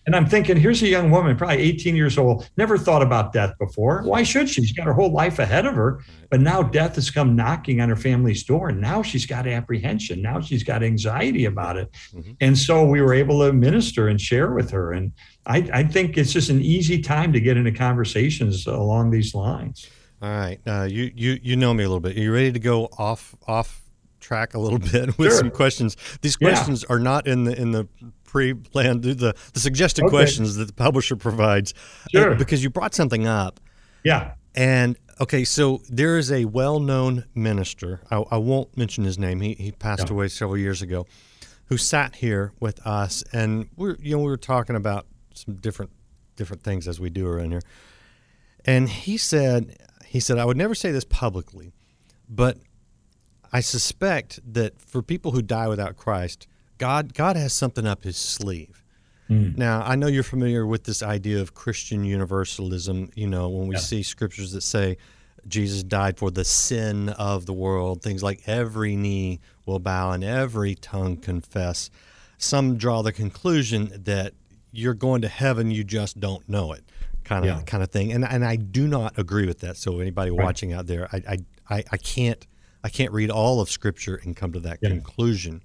And 0.05 0.17
I'm 0.17 0.25
thinking, 0.25 0.57
here's 0.57 0.81
a 0.81 0.87
young 0.87 1.11
woman, 1.11 1.37
probably 1.37 1.59
18 1.59 1.95
years 1.95 2.17
old, 2.17 2.49
never 2.57 2.77
thought 2.77 3.01
about 3.01 3.31
death 3.31 3.53
before. 3.57 4.01
Why 4.01 4.23
should 4.23 4.49
she? 4.49 4.61
She's 4.61 4.73
got 4.73 4.85
her 4.85 4.91
whole 4.93 5.13
life 5.13 5.39
ahead 5.39 5.65
of 5.65 5.75
her. 5.75 6.01
But 6.29 6.41
now 6.41 6.61
death 6.63 6.95
has 6.95 7.09
come 7.09 7.37
knocking 7.37 7.79
on 7.79 7.87
her 7.87 7.95
family's 7.95 8.43
door. 8.43 8.67
And 8.69 8.81
now 8.81 9.01
she's 9.01 9.25
got 9.25 9.47
apprehension. 9.47 10.21
Now 10.21 10.41
she's 10.41 10.63
got 10.63 10.83
anxiety 10.83 11.45
about 11.45 11.77
it. 11.77 11.89
And 12.41 12.57
so 12.57 12.83
we 12.83 12.99
were 12.99 13.13
able 13.13 13.39
to 13.45 13.53
minister 13.53 14.09
and 14.09 14.19
share 14.19 14.51
with 14.51 14.71
her. 14.71 14.91
And 14.91 15.13
I, 15.45 15.69
I 15.71 15.83
think 15.83 16.17
it's 16.17 16.33
just 16.33 16.49
an 16.49 16.61
easy 16.61 17.01
time 17.01 17.31
to 17.31 17.39
get 17.39 17.55
into 17.55 17.71
conversations 17.71 18.67
along 18.67 19.11
these 19.11 19.33
lines. 19.33 19.87
All 20.21 20.29
right, 20.29 20.57
uh, 20.65 20.87
you 20.89 21.11
you 21.13 21.37
you 21.43 21.55
know 21.57 21.73
me 21.73 21.83
a 21.83 21.87
little 21.87 21.99
bit. 21.99 22.15
Are 22.15 22.19
you 22.21 22.33
ready 22.33 22.53
to 22.53 22.59
go 22.59 22.85
off 22.97 23.35
off 23.45 23.82
track 24.23 24.53
a 24.55 24.59
little 24.59 24.79
bit 24.91 25.17
with 25.17 25.29
Sure. 25.29 25.37
some 25.37 25.51
questions? 25.51 25.95
These 26.21 26.37
Yeah. 26.41 26.49
questions 26.49 26.83
are 26.85 26.99
not 26.99 27.27
in 27.27 27.43
the 27.43 27.59
in 27.59 27.71
the 27.71 27.87
pre-planned 28.23 29.03
the 29.03 29.35
the 29.53 29.59
suggested 29.59 30.03
Okay. 30.05 30.09
questions 30.09 30.55
that 30.55 30.65
the 30.65 30.73
publisher 30.73 31.15
provides. 31.15 31.73
Sure. 32.11 32.33
Because 32.35 32.63
you 32.63 32.69
brought 32.69 32.95
something 32.95 33.27
up. 33.27 33.59
Yeah. 34.03 34.33
And 34.55 34.97
okay, 35.19 35.43
so 35.43 35.81
there 35.89 36.17
is 36.17 36.31
a 36.31 36.45
well-known 36.45 37.25
minister. 37.35 38.01
I, 38.11 38.17
I 38.31 38.37
won't 38.37 38.75
mention 38.77 39.03
his 39.03 39.17
name. 39.19 39.41
He 39.41 39.53
he 39.53 39.71
passed 39.71 40.07
Yeah. 40.07 40.13
away 40.15 40.27
several 40.29 40.57
years 40.57 40.81
ago. 40.81 41.05
Who 41.67 41.77
sat 41.77 42.15
here 42.17 42.51
with 42.59 42.85
us, 42.85 43.23
and 43.33 43.67
we're 43.75 43.95
you 43.99 44.11
know 44.15 44.19
we 44.23 44.29
were 44.29 44.37
talking 44.37 44.75
about 44.75 45.05
some 45.33 45.55
different 45.55 45.91
different 46.35 46.63
things 46.63 46.87
as 46.87 46.99
we 46.99 47.09
do 47.09 47.27
around 47.27 47.51
here. 47.51 47.61
And 48.65 48.89
he 48.89 49.17
said 49.17 49.77
he 50.05 50.19
said 50.19 50.37
I 50.37 50.45
would 50.45 50.57
never 50.57 50.75
say 50.75 50.91
this 50.91 51.05
publicly, 51.05 51.73
but 52.29 52.57
I 53.53 53.59
suspect 53.61 54.39
that 54.53 54.81
for 54.81 55.01
people 55.01 55.31
who 55.31 55.41
die 55.41 55.67
without 55.67 55.95
Christ, 55.95 56.47
God 56.79 57.13
God 57.13 57.35
has 57.35 57.53
something 57.53 57.85
up 57.85 58.03
his 58.03 58.17
sleeve. 58.17 58.83
Mm. 59.29 59.57
Now, 59.57 59.83
I 59.83 59.95
know 59.95 60.07
you're 60.07 60.23
familiar 60.23 60.65
with 60.65 60.83
this 60.83 61.01
idea 61.01 61.39
of 61.39 61.53
Christian 61.53 62.03
universalism, 62.03 63.11
you 63.15 63.27
know, 63.27 63.47
when 63.49 63.67
we 63.67 63.75
Yeah. 63.75 63.81
see 63.81 64.03
scriptures 64.03 64.51
that 64.51 64.61
say 64.61 64.97
Jesus 65.47 65.83
died 65.83 66.17
for 66.17 66.31
the 66.31 66.43
sin 66.45 67.09
of 67.09 67.45
the 67.45 67.53
world, 67.53 68.01
things 68.01 68.23
like 68.23 68.41
every 68.47 68.95
knee 68.95 69.39
will 69.65 69.79
bow 69.79 70.11
and 70.11 70.23
every 70.23 70.73
tongue 70.75 71.17
confess. 71.17 71.89
Some 72.37 72.77
draw 72.77 73.01
the 73.01 73.11
conclusion 73.13 73.91
that 74.05 74.33
you're 74.71 74.93
going 74.93 75.21
to 75.21 75.27
heaven, 75.27 75.69
you 75.71 75.83
just 75.83 76.19
don't 76.19 76.47
know 76.49 76.73
it, 76.73 76.83
kind 77.23 77.45
of 77.45 77.49
Yeah. 77.57 77.61
kind 77.65 77.83
of 77.83 77.91
thing. 77.91 78.11
And 78.11 78.25
and 78.25 78.43
I 78.43 78.55
do 78.55 78.87
not 78.87 79.17
agree 79.19 79.45
with 79.45 79.59
that. 79.59 79.77
So 79.77 79.99
anybody 79.99 80.31
Right. 80.31 80.43
watching 80.43 80.73
out 80.73 80.87
there, 80.87 81.07
I, 81.13 81.21
I 81.29 81.37
I 81.77 81.83
I 81.91 81.97
can't 81.97 82.45
I 82.83 82.89
can't 82.89 83.11
read 83.11 83.29
all 83.29 83.61
of 83.61 83.69
Scripture 83.69 84.19
and 84.23 84.35
come 84.35 84.51
to 84.53 84.59
that 84.61 84.79
Yeah. 84.81 84.89
conclusion. 84.89 85.61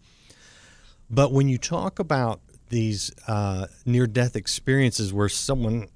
But 1.11 1.33
when 1.33 1.49
you 1.49 1.59
talk 1.59 1.99
about 1.99 2.41
these 2.69 3.11
uh, 3.27 3.67
near 3.87 4.07
death 4.07 4.37
experiences 4.37 5.13
where 5.13 5.29
someone 5.29 5.89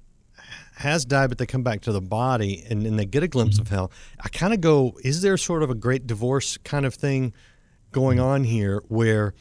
has 0.75 1.05
died, 1.05 1.29
but 1.29 1.37
they 1.37 1.45
come 1.45 1.61
back 1.63 1.81
to 1.81 1.91
the 1.91 2.01
body 2.01 2.63
and, 2.69 2.85
and 2.85 2.97
they 2.97 3.05
get 3.05 3.21
a 3.23 3.27
glimpse 3.27 3.59
of 3.59 3.67
hell, 3.67 3.91
I 4.19 4.29
kind 4.29 4.53
of 4.53 4.61
go, 4.61 4.97
is 5.03 5.21
there 5.21 5.37
sort 5.37 5.61
of 5.63 5.69
a 5.69 5.75
great 5.75 6.07
divorce 6.07 6.57
kind 6.57 6.85
of 6.85 6.95
thing 6.95 7.33
going 7.91 8.19
on 8.19 8.43
here 8.43 8.83
where 8.87 9.35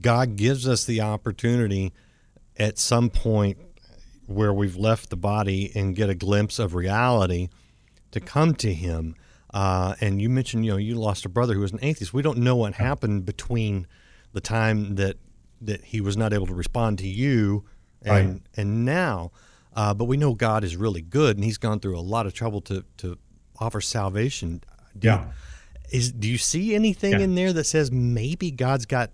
God 0.00 0.34
gives 0.36 0.66
us 0.66 0.84
the 0.84 1.00
opportunity 1.00 1.92
at 2.56 2.78
some 2.78 3.08
point 3.08 3.58
where 4.26 4.52
we've 4.52 4.76
left 4.76 5.10
the 5.10 5.16
body 5.16 5.70
and 5.76 5.94
get 5.94 6.10
a 6.10 6.14
glimpse 6.14 6.58
of 6.58 6.74
reality 6.74 7.48
to 8.10 8.18
come 8.20 8.54
to 8.56 8.74
Him? 8.74 9.14
Uh, 9.54 9.94
and 10.00 10.20
you 10.20 10.28
mentioned, 10.28 10.66
you 10.66 10.72
know, 10.72 10.76
you 10.76 10.96
lost 10.96 11.24
a 11.24 11.28
brother 11.28 11.54
who 11.54 11.60
was 11.60 11.72
an 11.72 11.78
atheist. 11.80 12.12
We 12.12 12.22
don't 12.22 12.38
know 12.38 12.56
what 12.56 12.74
happened 12.74 13.24
between 13.24 13.86
the 14.32 14.40
time 14.40 14.96
that 14.96 15.16
that 15.60 15.82
he 15.84 16.00
was 16.00 16.16
not 16.16 16.32
able 16.34 16.46
to 16.48 16.54
respond 16.54 16.98
to 16.98 17.06
you 17.08 17.64
and 18.02 18.28
Right. 18.32 18.40
and 18.56 18.84
now. 18.84 19.30
uh, 19.76 19.92
but 19.94 20.04
we 20.04 20.16
know 20.16 20.34
God 20.34 20.62
is 20.64 20.76
really 20.76 21.02
good, 21.02 21.36
and 21.36 21.44
He's 21.44 21.58
gone 21.58 21.80
through 21.80 21.98
a 21.98 22.02
lot 22.14 22.26
of 22.26 22.34
trouble 22.34 22.60
to 22.62 22.84
to 22.98 23.16
offer 23.58 23.80
salvation. 23.80 24.60
Do 24.98 25.08
Yeah. 25.08 25.24
You, 25.24 25.30
is 25.98 26.12
do 26.12 26.28
you 26.28 26.38
see 26.38 26.74
anything 26.74 27.12
Yeah. 27.12 27.20
in 27.20 27.34
there 27.36 27.52
that 27.52 27.64
says 27.64 27.90
maybe 27.92 28.50
God's 28.50 28.86
got 28.86 29.10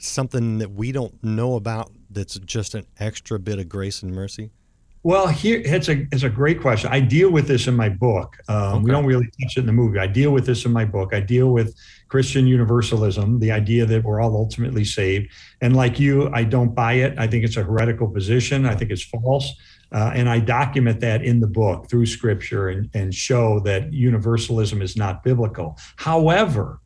something 0.00 0.58
that 0.58 0.70
we 0.72 0.92
don't 0.92 1.22
know 1.22 1.54
about 1.56 1.92
that's 2.08 2.38
just 2.40 2.74
an 2.74 2.86
extra 2.98 3.38
bit 3.38 3.58
of 3.58 3.68
grace 3.68 4.02
and 4.02 4.12
mercy? 4.14 4.50
Well, 5.02 5.28
here 5.28 5.62
it's 5.64 5.88
a 5.88 6.06
it's 6.12 6.24
a 6.24 6.28
great 6.28 6.60
question. 6.60 6.90
I 6.92 7.00
deal 7.00 7.30
with 7.30 7.48
this 7.48 7.66
in 7.66 7.74
my 7.74 7.88
book. 7.88 8.36
Um, 8.48 8.82
We 8.82 8.90
don't 8.90 9.06
really 9.06 9.30
touch 9.40 9.56
it 9.56 9.60
in 9.60 9.66
the 9.66 9.72
movie. 9.72 9.98
I 9.98 10.06
deal 10.06 10.30
with 10.30 10.44
this 10.44 10.66
in 10.66 10.72
my 10.72 10.84
book. 10.84 11.14
I 11.14 11.20
deal 11.20 11.52
with 11.52 11.74
Christian 12.08 12.46
universalism, 12.46 13.38
the 13.40 13.50
idea 13.50 13.86
that 13.86 14.04
we're 14.04 14.20
all 14.20 14.36
ultimately 14.36 14.84
saved. 14.84 15.30
And 15.62 15.74
like 15.74 15.98
you, 15.98 16.28
I 16.34 16.44
don't 16.44 16.74
buy 16.74 16.94
it. 16.94 17.18
I 17.18 17.26
think 17.26 17.44
it's 17.44 17.56
a 17.56 17.62
heretical 17.62 18.08
position. 18.08 18.66
I 18.66 18.74
think 18.74 18.90
it's 18.90 19.04
false. 19.04 19.54
Uh, 19.92 20.12
and 20.14 20.28
I 20.28 20.38
document 20.38 21.00
that 21.00 21.24
in 21.24 21.40
the 21.40 21.46
book 21.46 21.88
through 21.88 22.06
scripture 22.06 22.68
and, 22.68 22.90
and 22.92 23.14
show 23.14 23.58
that 23.60 23.92
universalism 23.92 24.82
is 24.82 24.96
not 24.96 25.24
biblical. 25.24 25.78
However, 25.96 26.80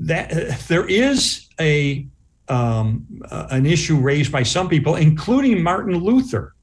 that 0.00 0.32
uh, 0.32 0.54
there 0.68 0.86
is 0.86 1.48
a 1.58 2.06
um, 2.48 3.06
uh, 3.28 3.48
an 3.50 3.66
issue 3.66 3.98
raised 3.98 4.30
by 4.30 4.44
some 4.44 4.68
people, 4.68 4.94
including 4.94 5.62
Martin 5.62 5.96
Luther, 5.96 6.54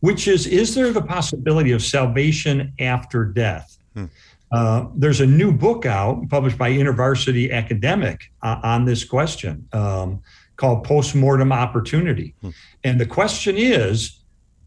which 0.00 0.28
is 0.28 0.46
is 0.46 0.74
there 0.74 0.92
the 0.92 1.02
possibility 1.02 1.72
of 1.72 1.82
salvation 1.82 2.72
after 2.78 3.24
death? 3.24 3.78
Uh, 4.52 4.86
there's 4.96 5.20
a 5.20 5.26
new 5.26 5.52
book 5.52 5.86
out 5.86 6.28
published 6.28 6.58
by 6.58 6.70
InterVarsity 6.70 7.52
Academic 7.52 8.32
uh, 8.42 8.58
on 8.62 8.84
this 8.84 9.04
question 9.04 9.66
um, 9.72 10.20
called 10.56 10.82
Postmortem 10.84 11.52
Opportunity. 11.52 12.34
And 12.82 13.00
the 13.00 13.06
question 13.06 13.56
is 13.56 14.19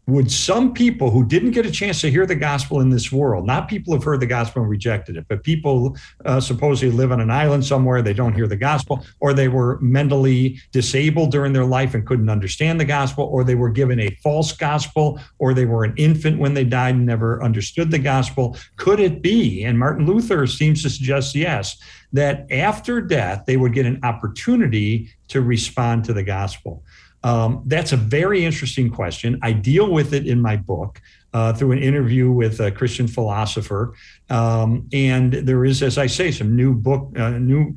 would 0.06 0.30
some 0.30 0.74
people 0.74 1.10
who 1.10 1.24
didn't 1.24 1.52
get 1.52 1.64
a 1.64 1.70
chance 1.70 2.00
to 2.02 2.10
hear 2.10 2.26
the 2.26 2.34
gospel 2.34 2.80
in 2.80 2.90
this 2.90 3.10
world, 3.10 3.46
not 3.46 3.68
people 3.68 3.94
who've 3.94 4.04
heard 4.04 4.20
the 4.20 4.26
gospel 4.26 4.60
and 4.62 4.70
rejected 4.70 5.16
it, 5.16 5.24
but 5.28 5.42
people 5.42 5.96
uh, 6.26 6.40
supposedly 6.40 6.94
live 6.94 7.10
on 7.10 7.20
an 7.20 7.30
island 7.30 7.64
somewhere, 7.64 8.02
they 8.02 8.12
don't 8.12 8.34
hear 8.34 8.46
the 8.46 8.56
gospel, 8.56 9.04
or 9.20 9.32
they 9.32 9.48
were 9.48 9.78
mentally 9.80 10.60
disabled 10.72 11.30
during 11.30 11.52
their 11.52 11.64
life 11.64 11.94
and 11.94 12.06
couldn't 12.06 12.28
understand 12.28 12.78
the 12.78 12.84
gospel, 12.84 13.24
or 13.24 13.44
they 13.44 13.54
were 13.54 13.70
given 13.70 13.98
a 13.98 14.10
false 14.22 14.52
gospel, 14.52 15.18
or 15.38 15.54
they 15.54 15.64
were 15.64 15.84
an 15.84 15.94
infant 15.96 16.38
when 16.38 16.52
they 16.52 16.64
died 16.64 16.94
and 16.94 17.06
never 17.06 17.42
understood 17.42 17.90
the 17.90 17.98
gospel? 17.98 18.56
Could 18.76 19.00
it 19.00 19.22
be, 19.22 19.64
and 19.64 19.78
Martin 19.78 20.06
Luther 20.06 20.46
seems 20.46 20.82
to 20.82 20.90
suggest 20.90 21.34
yes, 21.34 21.78
that 22.12 22.46
after 22.50 23.00
death 23.00 23.44
they 23.46 23.56
would 23.56 23.72
get 23.72 23.86
an 23.86 24.00
opportunity 24.02 25.10
to 25.28 25.40
respond 25.40 26.04
to 26.04 26.12
the 26.12 26.22
gospel? 26.22 26.82
Um, 27.24 27.62
that's 27.64 27.92
a 27.92 27.96
very 27.96 28.44
interesting 28.44 28.90
question. 28.90 29.38
I 29.42 29.52
deal 29.52 29.90
with 29.90 30.12
it 30.12 30.26
in 30.26 30.40
my 30.40 30.56
book 30.56 31.00
uh, 31.32 31.54
through 31.54 31.72
an 31.72 31.78
interview 31.78 32.30
with 32.30 32.60
a 32.60 32.70
Christian 32.70 33.08
philosopher, 33.08 33.94
um, 34.28 34.86
and 34.92 35.32
there 35.32 35.64
is, 35.64 35.82
as 35.82 35.96
I 35.96 36.06
say, 36.06 36.30
some 36.30 36.54
new 36.54 36.74
book, 36.74 37.10
uh, 37.18 37.30
new 37.30 37.76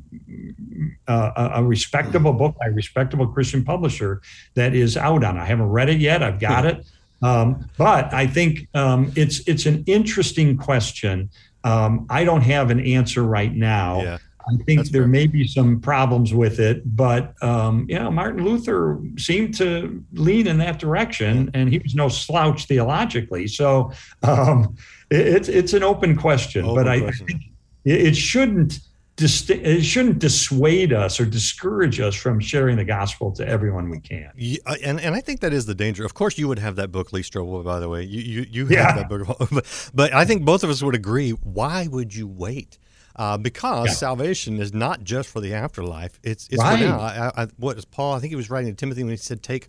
uh, 1.08 1.50
a 1.54 1.64
respectable 1.64 2.34
book 2.34 2.56
by 2.60 2.66
a 2.66 2.72
respectable 2.72 3.26
Christian 3.26 3.64
publisher 3.64 4.20
that 4.54 4.74
is 4.74 4.96
out 4.96 5.24
on. 5.24 5.38
I 5.38 5.46
haven't 5.46 5.70
read 5.70 5.88
it 5.88 5.98
yet. 5.98 6.22
I've 6.22 6.38
got 6.38 6.66
it, 6.66 6.86
um, 7.22 7.68
but 7.78 8.12
I 8.12 8.26
think 8.26 8.68
um, 8.74 9.12
it's 9.16 9.40
it's 9.48 9.64
an 9.64 9.82
interesting 9.86 10.58
question. 10.58 11.30
Um, 11.64 12.06
I 12.10 12.24
don't 12.24 12.42
have 12.42 12.70
an 12.70 12.80
answer 12.80 13.24
right 13.24 13.52
now. 13.52 14.18
I 14.50 14.56
think 14.64 14.88
there 14.90 15.06
may 15.06 15.26
be 15.26 15.46
some 15.46 15.80
problems 15.80 16.32
with 16.32 16.58
it, 16.60 16.96
but 16.96 17.34
um, 17.42 17.86
you 17.88 17.98
know, 17.98 18.10
Martin 18.10 18.44
Luther 18.44 19.00
seemed 19.16 19.54
to 19.58 20.02
lean 20.12 20.46
in 20.46 20.58
that 20.58 20.78
direction, 20.78 21.50
and 21.54 21.68
he 21.68 21.78
was 21.78 21.94
no 21.94 22.08
slouch 22.08 22.66
theologically. 22.66 23.46
So 23.46 23.92
um, 24.22 24.76
it, 25.10 25.26
it's 25.26 25.48
it's 25.48 25.72
an 25.72 25.82
open 25.82 26.16
question, 26.16 26.64
but 26.74 26.88
I, 26.88 27.06
I 27.06 27.10
think 27.10 27.42
it, 27.84 28.00
it 28.08 28.16
shouldn't 28.16 28.80
it 29.20 29.82
shouldn't 29.82 30.20
dissuade 30.20 30.92
us 30.92 31.18
or 31.18 31.24
discourage 31.26 31.98
us 31.98 32.14
from 32.14 32.38
sharing 32.38 32.76
the 32.76 32.84
gospel 32.84 33.32
to 33.32 33.44
everyone 33.46 33.90
we 33.90 33.98
can. 33.98 34.30
Yeah, 34.36 34.58
and 34.84 35.00
and 35.00 35.14
I 35.14 35.20
think 35.20 35.40
that 35.40 35.52
is 35.52 35.66
the 35.66 35.74
danger. 35.74 36.04
Of 36.04 36.14
course, 36.14 36.38
you 36.38 36.46
would 36.48 36.60
have 36.60 36.76
that 36.76 36.92
book, 36.92 37.12
Lee 37.12 37.22
Strobel. 37.22 37.64
By 37.64 37.80
the 37.80 37.88
way, 37.88 38.04
you 38.04 38.20
you, 38.20 38.46
you 38.48 38.62
have 38.66 38.70
Yeah. 38.70 38.94
that 38.94 39.08
book, 39.08 39.26
but, 39.50 39.90
but 39.92 40.14
I 40.14 40.24
think 40.24 40.44
both 40.44 40.62
of 40.62 40.70
us 40.70 40.82
would 40.82 40.94
agree. 40.94 41.30
Why 41.30 41.88
would 41.88 42.14
you 42.14 42.28
wait? 42.28 42.78
Uh, 43.18 43.36
because 43.36 43.88
Yeah. 43.88 43.94
salvation 43.94 44.60
is 44.60 44.72
not 44.72 45.02
just 45.02 45.28
for 45.28 45.40
the 45.40 45.52
afterlife. 45.52 46.20
It's 46.22 46.46
it's 46.50 46.62
Right. 46.62 46.78
for 46.78 46.84
now. 46.84 47.00
I, 47.00 47.32
I, 47.42 47.46
what 47.58 47.76
is 47.76 47.84
Paul? 47.84 48.14
I 48.14 48.20
think 48.20 48.30
he 48.30 48.36
was 48.36 48.48
writing 48.48 48.70
to 48.70 48.76
Timothy 48.76 49.02
when 49.02 49.10
he 49.10 49.16
said, 49.16 49.42
"Take 49.42 49.68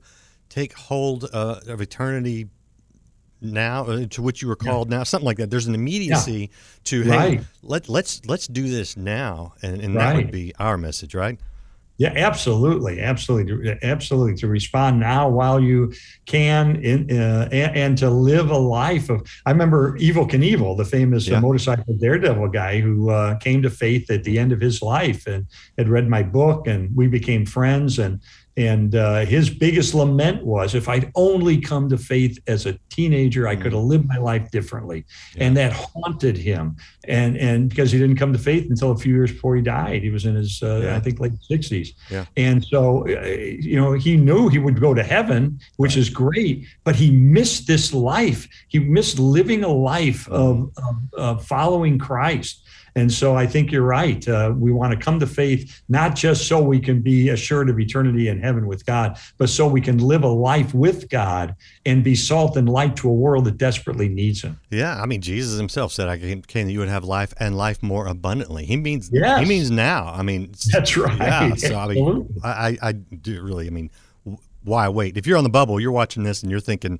take 0.49 0.73
hold 0.73 1.25
uh, 1.33 1.59
of 1.67 1.81
eternity." 1.81 2.47
Now, 3.41 3.85
uh, 3.85 4.05
to 4.07 4.21
which 4.21 4.41
you 4.41 4.49
were 4.49 4.57
called 4.57 4.89
now, 4.89 5.03
something 5.03 5.25
like 5.25 5.37
that. 5.37 5.49
There's 5.49 5.65
an 5.65 5.73
immediacy 5.73 6.51
to 6.83 7.03
hey, 7.03 7.09
Right. 7.09 7.41
let 7.63 7.87
let's 7.87 8.21
let's 8.25 8.47
do 8.47 8.69
this 8.69 8.97
now, 8.97 9.53
and, 9.61 9.79
and 9.81 9.95
that 9.95 10.15
would 10.17 10.29
be 10.29 10.53
our 10.59 10.77
message, 10.77 11.15
right? 11.15 11.39
Yeah, 11.99 12.13
absolutely, 12.15 13.01
absolutely, 13.01 13.77
absolutely. 13.83 14.35
To 14.35 14.47
respond 14.47 15.01
now 15.01 15.27
while 15.27 15.59
you 15.59 15.91
can, 16.25 16.77
in, 16.77 17.11
uh, 17.11 17.49
and, 17.51 17.75
and 17.75 17.97
to 17.97 18.09
live 18.09 18.49
a 18.49 18.57
life 18.57 19.09
of. 19.09 19.27
I 19.45 19.51
remember 19.51 19.97
Evel 19.99 20.29
Knievel, 20.29 20.77
the 20.77 20.85
famous 20.85 21.27
uh, 21.27 21.33
Yeah. 21.33 21.39
motorcycle 21.41 21.93
daredevil 21.99 22.47
guy, 22.49 22.79
who 22.79 23.09
uh, 23.09 23.35
came 23.39 23.61
to 23.63 23.69
faith 23.69 24.09
at 24.09 24.23
the 24.23 24.39
end 24.39 24.53
of 24.53 24.61
his 24.61 24.81
life 24.81 25.27
and 25.27 25.45
had 25.77 25.89
read 25.89 26.07
my 26.07 26.23
book, 26.23 26.67
and 26.67 26.89
we 26.95 27.07
became 27.07 27.45
friends. 27.45 27.99
And 27.99 28.21
and 28.57 28.95
uh, 28.95 29.25
his 29.25 29.49
biggest 29.49 29.93
lament 29.93 30.45
was, 30.45 30.75
if 30.75 30.89
I'd 30.89 31.11
only 31.15 31.59
come 31.61 31.87
to 31.89 31.97
faith 31.97 32.39
as 32.47 32.65
a 32.65 32.77
teenager, 32.89 33.47
I 33.47 33.55
could 33.55 33.73
have 33.73 33.83
lived 33.83 34.07
my 34.07 34.17
life 34.17 34.51
differently. 34.51 35.05
And 35.37 35.55
that 35.57 35.71
haunted 35.71 36.37
him. 36.37 36.75
And 37.07 37.37
and 37.37 37.69
because 37.69 37.91
he 37.91 37.97
didn't 37.97 38.17
come 38.17 38.33
to 38.33 38.39
faith 38.39 38.69
until 38.69 38.91
a 38.91 38.97
few 38.97 39.13
years 39.13 39.31
before 39.31 39.55
he 39.55 39.61
died, 39.61 40.03
he 40.03 40.09
was 40.09 40.25
in 40.25 40.35
his 40.35 40.61
uh, 40.61 40.81
Yeah. 40.83 40.97
I 40.97 40.99
think 40.99 41.19
late 41.19 41.33
sixties. 41.41 41.93
Yeah. 42.09 42.25
And 42.37 42.63
so, 42.65 43.07
uh, 43.07 43.25
you 43.25 43.79
know, 43.79 43.93
he 43.93 44.17
knew 44.17 44.49
he 44.49 44.59
would 44.59 44.79
go 44.79 44.93
to 44.93 45.03
heaven, 45.03 45.59
which 45.77 45.95
is 45.95 46.09
great, 46.09 46.65
but 46.83 46.95
he 46.95 47.11
missed 47.11 47.67
this 47.67 47.93
life. 47.93 48.47
He 48.67 48.79
missed 48.79 49.19
living 49.19 49.63
a 49.63 49.69
life 49.69 50.27
of, 50.29 50.71
of, 50.77 50.95
of 51.13 51.45
following 51.45 51.97
Christ. 51.97 52.65
And 52.99 53.11
so 53.11 53.35
I 53.35 53.47
think 53.47 53.71
you're 53.71 53.83
right. 53.83 54.27
Uh, 54.27 54.53
we 54.55 54.71
want 54.73 54.91
to 54.91 54.97
come 54.99 55.19
to 55.21 55.25
faith, 55.27 55.81
not 55.87 56.15
just 56.15 56.47
so 56.47 56.61
we 56.61 56.79
can 56.79 57.01
be 57.01 57.29
assured 57.29 57.69
of 57.69 57.79
eternity 57.79 58.27
in 58.27 58.39
heaven 58.39 58.67
with 58.67 58.85
God, 58.85 59.17
but 59.37 59.49
so 59.49 59.67
we 59.67 59.79
can 59.79 59.97
live 59.99 60.23
a 60.23 60.27
life 60.27 60.73
with 60.73 61.09
God 61.09 61.55
and 61.85 62.03
be 62.03 62.13
salt 62.13 62.57
and 62.57 62.67
light 62.67 62.97
to 62.97 63.09
a 63.09 63.13
world 63.13 63.45
that 63.45 63.57
desperately 63.57 64.09
needs 64.09 64.41
Him. 64.41 64.59
Yeah, 64.69 65.01
I 65.01 65.05
mean, 65.05 65.21
Jesus 65.21 65.57
himself 65.57 65.93
said, 65.93 66.09
"I 66.09 66.17
came, 66.17 66.41
came 66.41 66.67
that 66.67 66.73
you 66.73 66.79
would 66.79 66.89
have 66.89 67.05
life 67.05 67.33
and 67.39 67.57
life 67.57 67.81
more 67.81 68.05
abundantly." 68.05 68.65
He 68.65 68.75
means, 68.75 69.09
Yes. 69.13 69.39
he 69.39 69.45
means 69.45 69.71
now. 69.71 70.11
I 70.13 70.21
mean, 70.21 70.51
That's 70.71 70.97
right. 70.97 71.17
Yeah, 71.17 71.55
so 71.55 71.79
I 71.79 71.87
mean, 71.87 72.27
I, 72.43 72.77
I 72.81 72.91
do 72.91 73.41
really. 73.41 73.67
I 73.67 73.69
mean, 73.69 73.89
why 74.63 74.89
wait? 74.89 75.15
If 75.17 75.25
you're 75.25 75.37
on 75.37 75.45
the 75.45 75.49
bubble, 75.49 75.79
you're 75.79 75.91
watching 75.91 76.23
this, 76.23 76.41
and 76.43 76.51
you're 76.51 76.59
thinking, 76.59 76.99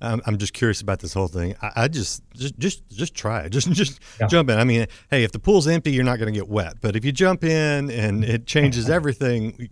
"I'm, 0.00 0.20
I'm 0.26 0.38
just 0.38 0.52
curious 0.52 0.80
about 0.80 1.00
this 1.00 1.12
whole 1.14 1.28
thing." 1.28 1.54
I, 1.62 1.70
I 1.84 1.88
just, 1.88 2.22
just, 2.34 2.58
just, 2.58 2.88
just 2.90 3.14
try 3.14 3.40
it. 3.42 3.50
Just, 3.52 3.70
just 3.72 4.00
Yeah. 4.20 4.26
jump 4.26 4.50
in. 4.50 4.58
I 4.58 4.64
mean, 4.64 4.86
hey, 5.10 5.24
if 5.24 5.32
the 5.32 5.38
pool's 5.38 5.66
empty, 5.68 5.92
you're 5.92 6.04
not 6.04 6.18
going 6.18 6.32
to 6.32 6.38
get 6.38 6.48
wet. 6.48 6.74
But 6.80 6.96
if 6.96 7.04
you 7.04 7.12
jump 7.12 7.44
in 7.44 7.90
and 7.90 8.24
it 8.24 8.46
changes 8.46 8.88
everything, 8.90 9.68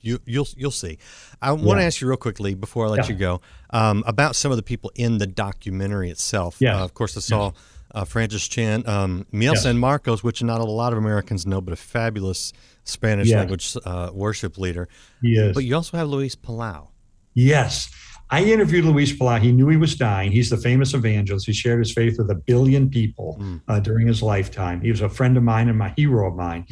you, 0.00 0.18
you'll, 0.26 0.48
you'll 0.56 0.70
see. 0.70 0.98
I 1.40 1.52
want 1.52 1.78
to 1.78 1.82
Yeah. 1.82 1.86
ask 1.86 2.00
you 2.00 2.08
real 2.08 2.16
quickly 2.16 2.54
before 2.54 2.86
I 2.86 2.88
let 2.90 3.04
Yeah. 3.08 3.12
you 3.12 3.18
go 3.18 3.40
um, 3.70 4.02
about 4.06 4.34
some 4.36 4.50
of 4.50 4.56
the 4.56 4.62
people 4.62 4.90
in 4.96 5.18
the 5.18 5.26
documentary 5.26 6.10
itself. 6.10 6.56
Yeah. 6.60 6.80
Uh, 6.80 6.84
of 6.84 6.94
course, 6.94 7.16
I 7.16 7.20
saw 7.20 7.52
uh, 7.94 8.04
Francis 8.04 8.48
Chan, 8.48 8.84
um, 8.88 9.26
Miel 9.32 9.52
Yes. 9.54 9.62
San 9.64 9.78
Marcos, 9.78 10.24
which 10.24 10.42
not 10.42 10.60
a 10.60 10.64
lot 10.64 10.92
of 10.92 10.98
Americans 10.98 11.46
know, 11.46 11.60
but 11.60 11.72
a 11.72 11.76
fabulous 11.76 12.52
Spanish 12.84 13.30
language 13.30 13.76
uh, 13.84 14.10
worship 14.12 14.58
leader. 14.58 14.88
He 15.20 15.34
is. 15.36 15.54
But 15.54 15.64
you 15.64 15.74
also 15.76 15.96
have 15.98 16.08
Luis 16.08 16.34
Palau. 16.34 16.88
Yes. 17.34 17.90
I 18.32 18.42
interviewed 18.44 18.86
Luis 18.86 19.12
Palau. 19.12 19.38
He 19.38 19.52
knew 19.52 19.68
he 19.68 19.76
was 19.76 19.94
dying. 19.94 20.32
He's 20.32 20.48
the 20.48 20.56
famous 20.56 20.94
evangelist. 20.94 21.46
He 21.46 21.52
shared 21.52 21.80
his 21.80 21.92
faith 21.92 22.16
with 22.18 22.30
a 22.30 22.34
billion 22.34 22.88
people 22.88 23.38
uh, 23.68 23.78
during 23.78 24.06
his 24.06 24.22
lifetime. 24.22 24.80
He 24.80 24.90
was 24.90 25.02
a 25.02 25.08
friend 25.10 25.36
of 25.36 25.42
mine 25.42 25.68
and 25.68 25.78
my 25.78 25.92
hero 25.98 26.28
of 26.30 26.34
mine. 26.34 26.64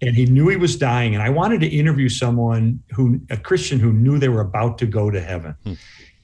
And 0.00 0.14
he 0.14 0.26
knew 0.26 0.48
he 0.48 0.56
was 0.56 0.76
dying. 0.76 1.14
And 1.14 1.22
I 1.22 1.30
wanted 1.30 1.60
to 1.62 1.66
interview 1.66 2.08
someone 2.08 2.80
who, 2.92 3.20
a 3.30 3.36
Christian 3.36 3.80
who 3.80 3.92
knew 3.92 4.18
they 4.18 4.28
were 4.28 4.42
about 4.42 4.78
to 4.78 4.86
go 4.86 5.10
to 5.10 5.20
heaven. 5.20 5.56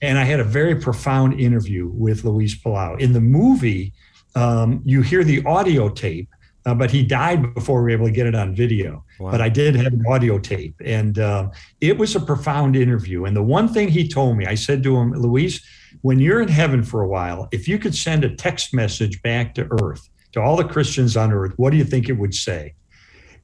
And 0.00 0.16
I 0.16 0.24
had 0.24 0.38
a 0.38 0.44
very 0.44 0.76
profound 0.76 1.40
interview 1.40 1.88
with 1.88 2.24
Luis 2.24 2.54
Palau. 2.54 3.00
In 3.00 3.12
the 3.12 3.20
movie, 3.20 3.92
um, 4.37 4.80
you 4.85 5.02
hear 5.02 5.24
the 5.24 5.44
audio 5.44 5.88
tape, 5.88 6.28
uh, 6.66 6.74
but 6.74 6.92
he 6.92 7.02
died 7.02 7.52
before 7.54 7.83
we 7.83 7.85
were 7.85 7.90
able 7.90 8.07
to 8.07 8.12
get 8.12 8.26
it 8.28 8.35
on 8.37 8.54
video. 8.54 9.03
Wow. 9.18 9.31
But 9.31 9.40
I 9.40 9.48
did 9.48 9.77
have 9.77 9.92
an 9.92 10.05
audio 10.09 10.38
tape, 10.38 10.74
and 10.85 11.18
um, 11.18 11.53
it 11.81 11.96
was 11.96 12.16
a 12.16 12.20
profound 12.20 12.74
interview. 12.74 13.24
And 13.24 13.37
the 13.37 13.42
one 13.42 13.68
thing 13.68 13.88
he 13.88 14.09
told 14.09 14.37
me, 14.37 14.46
I 14.46 14.55
said 14.55 14.83
to 14.83 14.96
him, 14.96 15.12
Luis, 15.12 15.64
when 16.03 16.18
you're 16.18 16.42
in 16.42 16.48
heaven 16.48 16.83
for 16.83 17.03
a 17.03 17.09
while, 17.09 17.48
if 17.53 17.68
you 17.68 17.79
could 17.79 17.94
send 17.94 18.24
a 18.24 18.35
text 18.35 18.74
message 18.74 19.22
back 19.22 19.55
to 19.55 19.68
Earth, 19.83 20.09
to 20.33 20.42
all 20.42 20.57
the 20.57 20.64
Christians 20.64 21.16
on 21.16 21.33
Earth, 21.33 21.53
what 21.57 21.70
do 21.70 21.77
you 21.77 21.85
think 21.85 22.09
it 22.09 22.14
would 22.14 22.35
say? 22.35 22.74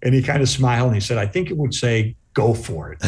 And 0.02 0.12
he 0.12 0.22
kind 0.22 0.42
of 0.42 0.48
smiled 0.48 0.86
and 0.88 0.96
he 0.96 1.00
said, 1.00 1.18
I 1.18 1.26
think 1.26 1.50
it 1.50 1.56
would 1.56 1.72
say, 1.72 2.16
go 2.34 2.52
for 2.52 2.92
it. 2.92 2.98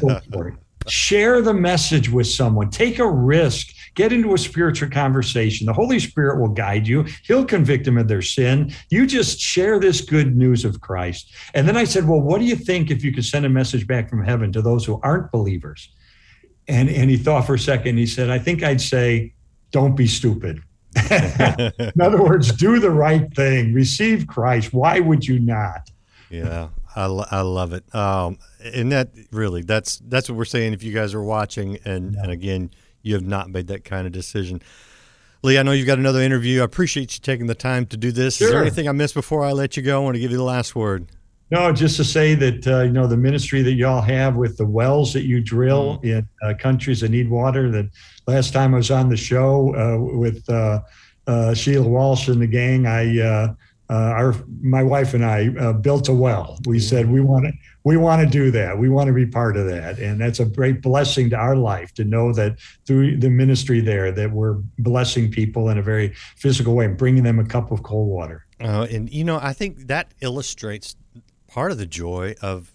Go 0.00 0.20
for 0.32 0.48
it. 0.48 0.54
Share 0.88 1.40
the 1.40 1.54
message 1.54 2.10
with 2.10 2.26
someone. 2.26 2.68
Take 2.68 2.98
a 2.98 3.08
risk. 3.08 3.68
Get 3.94 4.12
into 4.12 4.32
a 4.32 4.38
spiritual 4.38 4.88
conversation. 4.88 5.66
The 5.66 5.72
Holy 5.72 5.98
Spirit 5.98 6.40
will 6.40 6.48
guide 6.48 6.86
you. 6.86 7.04
He'll 7.24 7.44
convict 7.44 7.84
them 7.84 7.98
of 7.98 8.08
their 8.08 8.22
sin. 8.22 8.72
You 8.88 9.06
just 9.06 9.38
share 9.38 9.78
this 9.78 10.00
good 10.00 10.34
news 10.34 10.64
of 10.64 10.80
Christ. 10.80 11.32
And 11.52 11.68
then 11.68 11.76
I 11.76 11.84
said, 11.84 12.08
Well, 12.08 12.20
what 12.20 12.38
do 12.38 12.46
you 12.46 12.56
think 12.56 12.90
if 12.90 13.04
you 13.04 13.12
could 13.12 13.24
send 13.24 13.44
a 13.44 13.50
message 13.50 13.86
back 13.86 14.08
from 14.08 14.24
heaven 14.24 14.50
to 14.52 14.62
those 14.62 14.84
who 14.84 14.98
aren't 15.02 15.30
believers? 15.30 15.90
And, 16.68 16.88
and 16.88 17.10
he 17.10 17.16
thought 17.16 17.46
for 17.46 17.54
a 17.54 17.58
second. 17.58 17.98
He 17.98 18.06
said, 18.06 18.30
I 18.30 18.38
think 18.38 18.62
I'd 18.62 18.80
say, 18.80 19.34
Don't 19.72 19.94
be 19.94 20.06
stupid. 20.06 20.62
In 21.10 22.00
other 22.00 22.22
words, 22.22 22.52
do 22.52 22.78
the 22.78 22.90
right 22.90 23.32
thing, 23.34 23.72
receive 23.72 24.26
Christ. 24.26 24.72
Why 24.72 25.00
would 25.00 25.26
you 25.26 25.38
not? 25.38 25.90
Yeah, 26.30 26.68
I, 26.94 27.04
I 27.04 27.40
love 27.40 27.72
it. 27.72 27.94
Um, 27.94 28.38
and 28.60 28.92
that 28.92 29.10
really, 29.30 29.62
that's 29.62 29.98
that's 30.06 30.28
what 30.28 30.36
we're 30.36 30.44
saying. 30.44 30.72
If 30.72 30.82
you 30.82 30.92
guys 30.92 31.14
are 31.14 31.22
watching, 31.22 31.78
and 31.84 32.14
and 32.14 32.30
again, 32.30 32.70
you 33.02 33.14
have 33.14 33.24
not 33.24 33.50
made 33.50 33.66
that 33.68 33.84
kind 33.84 34.06
of 34.06 34.12
decision. 34.12 34.62
Lee, 35.42 35.58
I 35.58 35.62
know 35.62 35.72
you've 35.72 35.86
got 35.86 35.98
another 35.98 36.20
interview. 36.20 36.60
I 36.60 36.64
appreciate 36.64 37.14
you 37.14 37.20
taking 37.20 37.46
the 37.46 37.54
time 37.54 37.86
to 37.86 37.96
do 37.96 38.12
this. 38.12 38.36
Sure. 38.36 38.46
Is 38.46 38.52
there 38.52 38.62
anything 38.62 38.88
I 38.88 38.92
missed 38.92 39.14
before 39.14 39.44
I 39.44 39.52
let 39.52 39.76
you 39.76 39.82
go? 39.82 40.00
I 40.00 40.04
want 40.04 40.14
to 40.14 40.20
give 40.20 40.30
you 40.30 40.36
the 40.36 40.44
last 40.44 40.76
word. 40.76 41.08
No, 41.50 41.70
just 41.70 41.96
to 41.98 42.04
say 42.04 42.34
that 42.36 42.66
uh, 42.66 42.80
you 42.82 42.92
know 42.92 43.06
the 43.06 43.16
ministry 43.16 43.60
that 43.60 43.72
y'all 43.72 44.00
have 44.00 44.36
with 44.36 44.56
the 44.56 44.64
wells 44.64 45.12
that 45.12 45.24
you 45.24 45.42
drill 45.42 45.98
mm. 45.98 46.04
in 46.04 46.28
uh, 46.42 46.54
countries 46.58 47.00
that 47.00 47.10
need 47.10 47.28
water. 47.28 47.70
That 47.70 47.90
last 48.26 48.54
time 48.54 48.72
I 48.72 48.78
was 48.78 48.90
on 48.90 49.10
the 49.10 49.18
show 49.18 49.74
uh, 49.74 50.16
with 50.16 50.48
uh, 50.48 50.80
uh, 51.26 51.52
Sheila 51.52 51.86
Walsh 51.86 52.28
and 52.28 52.40
the 52.40 52.46
gang, 52.46 52.86
I 52.86 53.54
uh, 53.92 54.14
our 54.16 54.34
my 54.62 54.82
wife 54.82 55.12
and 55.12 55.22
I 55.22 55.72
built 55.72 56.08
a 56.08 56.14
well. 56.14 56.58
We 56.66 56.78
mm. 56.78 56.82
said 56.82 57.10
we 57.10 57.20
want 57.20 57.44
to 57.44 57.52
we 57.84 57.98
want 57.98 58.22
to 58.22 58.26
do 58.28 58.50
that. 58.52 58.78
We 58.78 58.88
want 58.88 59.08
to 59.08 59.12
be 59.12 59.26
part 59.26 59.56
of 59.58 59.66
that, 59.66 59.98
and 59.98 60.18
that's 60.18 60.40
a 60.40 60.46
great 60.46 60.80
blessing 60.80 61.28
to 61.30 61.36
our 61.36 61.56
life 61.56 61.92
to 61.94 62.04
know 62.04 62.32
that 62.32 62.58
through 62.86 63.18
the 63.18 63.28
ministry 63.28 63.80
there 63.80 64.10
that 64.10 64.32
we're 64.32 64.54
blessing 64.78 65.30
people 65.30 65.68
in 65.68 65.76
a 65.76 65.82
very 65.82 66.14
physical 66.36 66.74
way, 66.74 66.86
bringing 66.86 67.22
them 67.22 67.38
a 67.38 67.44
cup 67.44 67.70
of 67.70 67.82
cold 67.82 68.08
water. 68.08 68.46
and 68.84 69.12
you 69.12 69.24
know, 69.24 69.38
I 69.42 69.52
think 69.52 69.88
that 69.88 70.14
illustrates 70.22 70.96
part 71.46 71.70
of 71.70 71.76
the 71.76 71.86
joy 71.86 72.34
of 72.40 72.74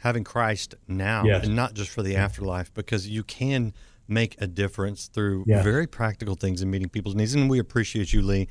having 0.00 0.22
Christ 0.22 0.76
now 0.86 1.24
yes. 1.24 1.44
and 1.44 1.56
not 1.56 1.74
just 1.74 1.90
for 1.90 2.02
the 2.02 2.14
afterlife 2.14 2.72
because 2.72 3.08
you 3.08 3.24
can 3.24 3.74
make 4.06 4.40
a 4.40 4.46
difference 4.46 5.08
through 5.08 5.44
yeah. 5.46 5.62
very 5.62 5.86
practical 5.86 6.36
things 6.36 6.62
and 6.62 6.70
meeting 6.70 6.88
people's 6.88 7.14
needs. 7.14 7.34
And 7.34 7.50
we 7.50 7.58
appreciate 7.58 8.12
you, 8.12 8.22
Lee, 8.22 8.48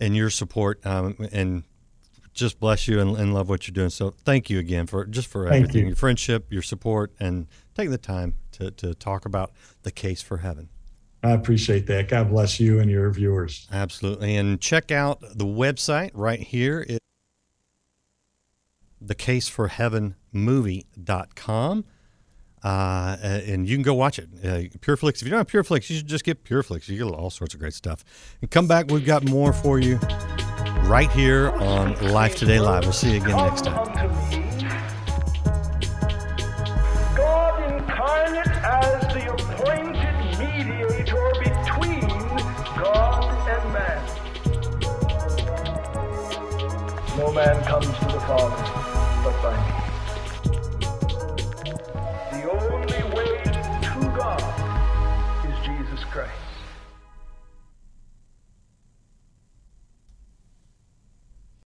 and 0.00 0.16
your 0.16 0.30
support 0.30 0.84
um, 0.84 1.16
and 1.32 1.62
just 2.32 2.58
bless 2.58 2.88
you 2.88 2.98
and, 3.00 3.16
and, 3.16 3.32
love 3.34 3.48
what 3.48 3.68
you're 3.68 3.72
doing. 3.72 3.90
So 3.90 4.10
thank 4.10 4.50
you 4.50 4.58
again 4.58 4.86
for 4.86 5.04
just 5.04 5.28
for 5.28 5.48
thank 5.48 5.64
everything, 5.64 5.82
you. 5.82 5.88
your 5.88 5.96
friendship, 5.96 6.46
your 6.50 6.62
support, 6.62 7.12
and 7.20 7.46
taking 7.74 7.90
the 7.90 7.98
time 7.98 8.34
to, 8.52 8.70
to 8.72 8.94
talk 8.94 9.26
about 9.26 9.52
the 9.82 9.90
case 9.90 10.22
for 10.22 10.38
heaven. 10.38 10.70
I 11.22 11.32
appreciate 11.32 11.86
that. 11.88 12.08
God 12.08 12.30
bless 12.30 12.58
you 12.58 12.80
and 12.80 12.90
your 12.90 13.10
viewers. 13.10 13.68
Absolutely. 13.70 14.36
And 14.36 14.58
check 14.60 14.90
out 14.90 15.20
the 15.20 15.44
website 15.44 16.12
right 16.14 16.40
here. 16.40 16.86
It, 16.88 17.02
thecaseforheavenmovie.com. 19.04 21.84
Uh, 22.62 23.16
and 23.22 23.66
you 23.68 23.76
can 23.76 23.82
go 23.82 23.94
watch 23.94 24.18
it. 24.18 24.28
Uh, 24.42 24.68
Pureflix. 24.78 25.16
If 25.16 25.22
you 25.22 25.30
don't 25.30 25.38
have 25.38 25.46
Pureflix, 25.46 25.88
you 25.88 25.96
should 25.96 26.06
just 26.06 26.24
get 26.24 26.44
Pureflix. 26.44 26.88
You 26.88 26.98
get 26.98 27.14
all 27.14 27.30
sorts 27.30 27.54
of 27.54 27.60
great 27.60 27.74
stuff. 27.74 28.04
And 28.40 28.50
come 28.50 28.66
back. 28.66 28.90
We've 28.90 29.04
got 29.04 29.24
more 29.24 29.52
for 29.52 29.78
you 29.78 29.98
right 30.84 31.10
here 31.12 31.50
on 31.50 31.94
Life 32.12 32.36
Today 32.36 32.60
Live. 32.60 32.82
We'll 32.84 32.92
see 32.92 33.12
you 33.12 33.22
again 33.22 33.36
next 33.36 33.64
time. 33.64 33.86
God 37.16 37.72
incarnate 37.72 38.46
as 38.46 39.00
the 39.14 39.32
appointed 39.32 40.14
mediator 40.38 41.32
between 41.38 42.08
God 42.76 43.24
and 43.48 43.72
man. 43.72 44.02
No 47.16 47.32
man 47.32 47.62
comes 47.64 47.86
to 47.86 48.04
the 48.04 48.20
Father 48.20 49.79